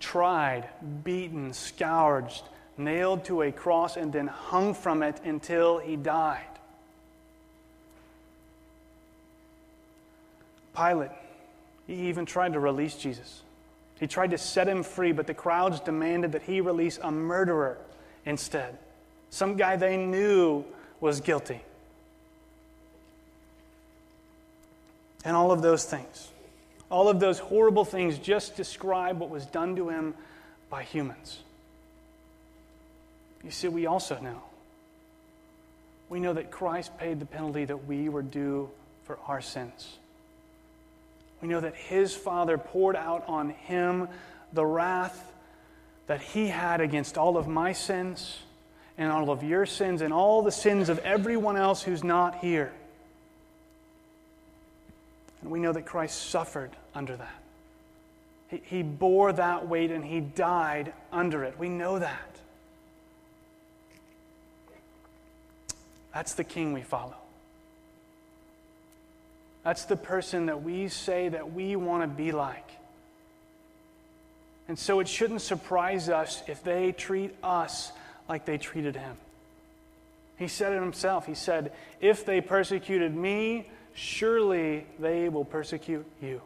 tried, 0.00 0.68
beaten, 1.04 1.52
scourged, 1.52 2.42
nailed 2.78 3.26
to 3.26 3.42
a 3.42 3.52
cross, 3.52 3.96
and 3.96 4.10
then 4.12 4.26
hung 4.26 4.72
from 4.72 5.02
it 5.02 5.20
until 5.24 5.78
he 5.78 5.96
died. 5.96 6.40
Pilate, 10.74 11.10
he 11.86 12.08
even 12.08 12.24
tried 12.24 12.52
to 12.54 12.60
release 12.60 12.94
Jesus. 12.94 13.42
He 13.98 14.06
tried 14.06 14.30
to 14.30 14.38
set 14.38 14.68
him 14.68 14.82
free, 14.82 15.12
but 15.12 15.26
the 15.26 15.34
crowds 15.34 15.80
demanded 15.80 16.32
that 16.32 16.42
he 16.42 16.60
release 16.60 16.98
a 17.02 17.10
murderer 17.10 17.78
instead, 18.24 18.78
some 19.30 19.56
guy 19.56 19.76
they 19.76 19.96
knew 19.96 20.64
was 21.00 21.20
guilty. 21.20 21.60
And 25.24 25.36
all 25.36 25.50
of 25.50 25.62
those 25.62 25.84
things, 25.84 26.28
all 26.90 27.08
of 27.08 27.20
those 27.20 27.38
horrible 27.38 27.84
things 27.84 28.18
just 28.18 28.56
describe 28.56 29.18
what 29.18 29.30
was 29.30 29.46
done 29.46 29.76
to 29.76 29.88
him 29.88 30.14
by 30.70 30.84
humans. 30.84 31.40
You 33.44 33.50
see, 33.50 33.68
we 33.68 33.86
also 33.86 34.18
know. 34.20 34.42
We 36.08 36.20
know 36.20 36.32
that 36.32 36.50
Christ 36.50 36.96
paid 36.98 37.20
the 37.20 37.26
penalty 37.26 37.64
that 37.64 37.86
we 37.86 38.08
were 38.08 38.22
due 38.22 38.70
for 39.04 39.18
our 39.26 39.40
sins. 39.40 39.98
We 41.40 41.48
know 41.48 41.60
that 41.60 41.74
his 41.74 42.14
Father 42.14 42.58
poured 42.58 42.96
out 42.96 43.24
on 43.28 43.50
him 43.50 44.08
the 44.52 44.66
wrath 44.66 45.32
that 46.06 46.20
he 46.20 46.48
had 46.48 46.80
against 46.80 47.16
all 47.16 47.36
of 47.36 47.46
my 47.46 47.72
sins 47.72 48.38
and 48.96 49.12
all 49.12 49.30
of 49.30 49.44
your 49.44 49.66
sins 49.66 50.02
and 50.02 50.12
all 50.12 50.42
the 50.42 50.50
sins 50.50 50.88
of 50.88 50.98
everyone 51.00 51.56
else 51.56 51.82
who's 51.82 52.02
not 52.02 52.38
here. 52.38 52.72
And 55.42 55.50
we 55.50 55.60
know 55.60 55.72
that 55.72 55.86
Christ 55.86 56.30
suffered 56.30 56.70
under 56.94 57.16
that. 57.16 57.42
He, 58.48 58.60
he 58.64 58.82
bore 58.82 59.32
that 59.32 59.68
weight 59.68 59.92
and 59.92 60.04
he 60.04 60.20
died 60.20 60.92
under 61.12 61.44
it. 61.44 61.58
We 61.58 61.68
know 61.68 61.98
that. 61.98 62.36
That's 66.12 66.34
the 66.34 66.44
king 66.44 66.72
we 66.72 66.82
follow. 66.82 67.14
That's 69.64 69.84
the 69.84 69.96
person 69.96 70.46
that 70.46 70.62
we 70.62 70.88
say 70.88 71.28
that 71.28 71.52
we 71.52 71.76
want 71.76 72.02
to 72.02 72.08
be 72.08 72.32
like. 72.32 72.70
And 74.68 74.78
so 74.78 75.00
it 75.00 75.08
shouldn't 75.08 75.40
surprise 75.40 76.08
us 76.08 76.42
if 76.46 76.62
they 76.62 76.92
treat 76.92 77.34
us 77.42 77.90
like 78.28 78.44
they 78.44 78.58
treated 78.58 78.96
him. 78.96 79.16
He 80.38 80.46
said 80.46 80.72
it 80.72 80.80
himself. 80.80 81.26
He 81.26 81.34
said, 81.34 81.72
If 82.00 82.24
they 82.24 82.40
persecuted 82.40 83.14
me, 83.14 83.68
surely 83.94 84.86
they 84.98 85.28
will 85.28 85.44
persecute 85.44 86.06
you. 86.22 86.40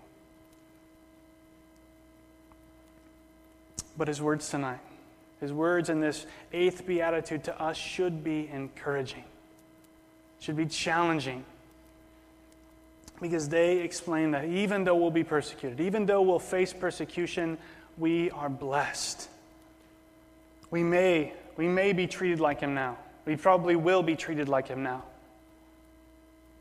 But 3.99 4.09
his 4.09 4.23
words 4.23 4.49
tonight, 4.49 4.81
his 5.41 5.53
words 5.53 5.91
in 5.91 6.01
this 6.01 6.25
eighth 6.53 6.87
beatitude 6.87 7.45
to 7.45 7.61
us 7.61 7.77
should 7.77 8.25
be 8.25 8.49
encouraging, 8.51 9.25
should 10.41 10.57
be 10.57 10.67
challenging. 10.67 11.45
Because 13.23 13.49
they 13.49 13.79
explain 13.79 14.33
that 14.33 14.47
even 14.47 14.83
though 14.83 14.97
we'll 14.97 15.13
be 15.13 15.23
persecuted, 15.23 15.81
even 15.81 16.07
though 16.07 16.23
we'll 16.23 16.41
face 16.41 16.73
persecution, 16.73 17.57
we 17.97 18.31
are 18.33 18.49
blessed. 18.49 19.29
We 20.73 20.83
may, 20.83 21.33
we 21.57 21.69
may 21.69 21.93
be 21.93 22.09
treated 22.09 22.41
like 22.41 22.61
him 22.61 22.75
now. 22.75 22.99
We 23.25 23.37
probably 23.37 23.77
will 23.77 24.03
be 24.03 24.17
treated 24.17 24.49
like 24.49 24.67
him 24.67 24.83
now. 24.83 25.05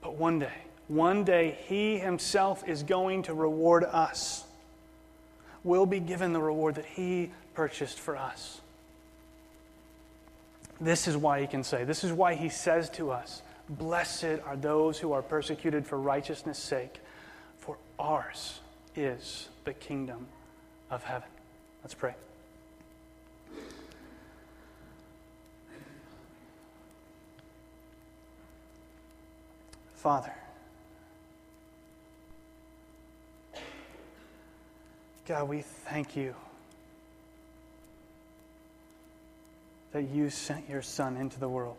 But 0.01 0.15
one 0.15 0.37
day, 0.37 0.53
one 0.87 1.23
day, 1.23 1.57
he 1.67 1.97
himself 1.97 2.67
is 2.67 2.83
going 2.83 3.23
to 3.23 3.33
reward 3.33 3.83
us. 3.83 4.43
We'll 5.63 5.87
be 5.87 5.99
given 5.99 6.31
the 6.31 6.41
reward 6.41 6.75
that 6.75 6.85
he 6.85 7.31
purchased 7.55 7.99
for 7.99 8.15
us. 8.15 8.61
This 10.79 11.07
is 11.07 11.17
why 11.17 11.41
he 11.41 11.47
can 11.47 11.63
say, 11.63 11.85
this 11.85 12.03
is 12.03 12.11
why 12.11 12.35
he 12.35 12.49
says 12.49 12.89
to 12.91 13.11
us, 13.11 13.41
Blessed 13.71 14.41
are 14.45 14.57
those 14.57 14.99
who 14.99 15.13
are 15.13 15.21
persecuted 15.21 15.87
for 15.87 15.97
righteousness' 15.97 16.59
sake, 16.59 16.99
for 17.57 17.77
ours 17.97 18.59
is 18.97 19.47
the 19.63 19.71
kingdom 19.71 20.27
of 20.89 21.05
heaven. 21.05 21.29
Let's 21.81 21.93
pray. 21.93 22.13
Father, 29.95 30.33
God, 35.27 35.47
we 35.47 35.61
thank 35.61 36.17
you 36.17 36.35
that 39.93 40.09
you 40.09 40.29
sent 40.29 40.67
your 40.67 40.81
Son 40.81 41.15
into 41.15 41.39
the 41.39 41.47
world 41.47 41.77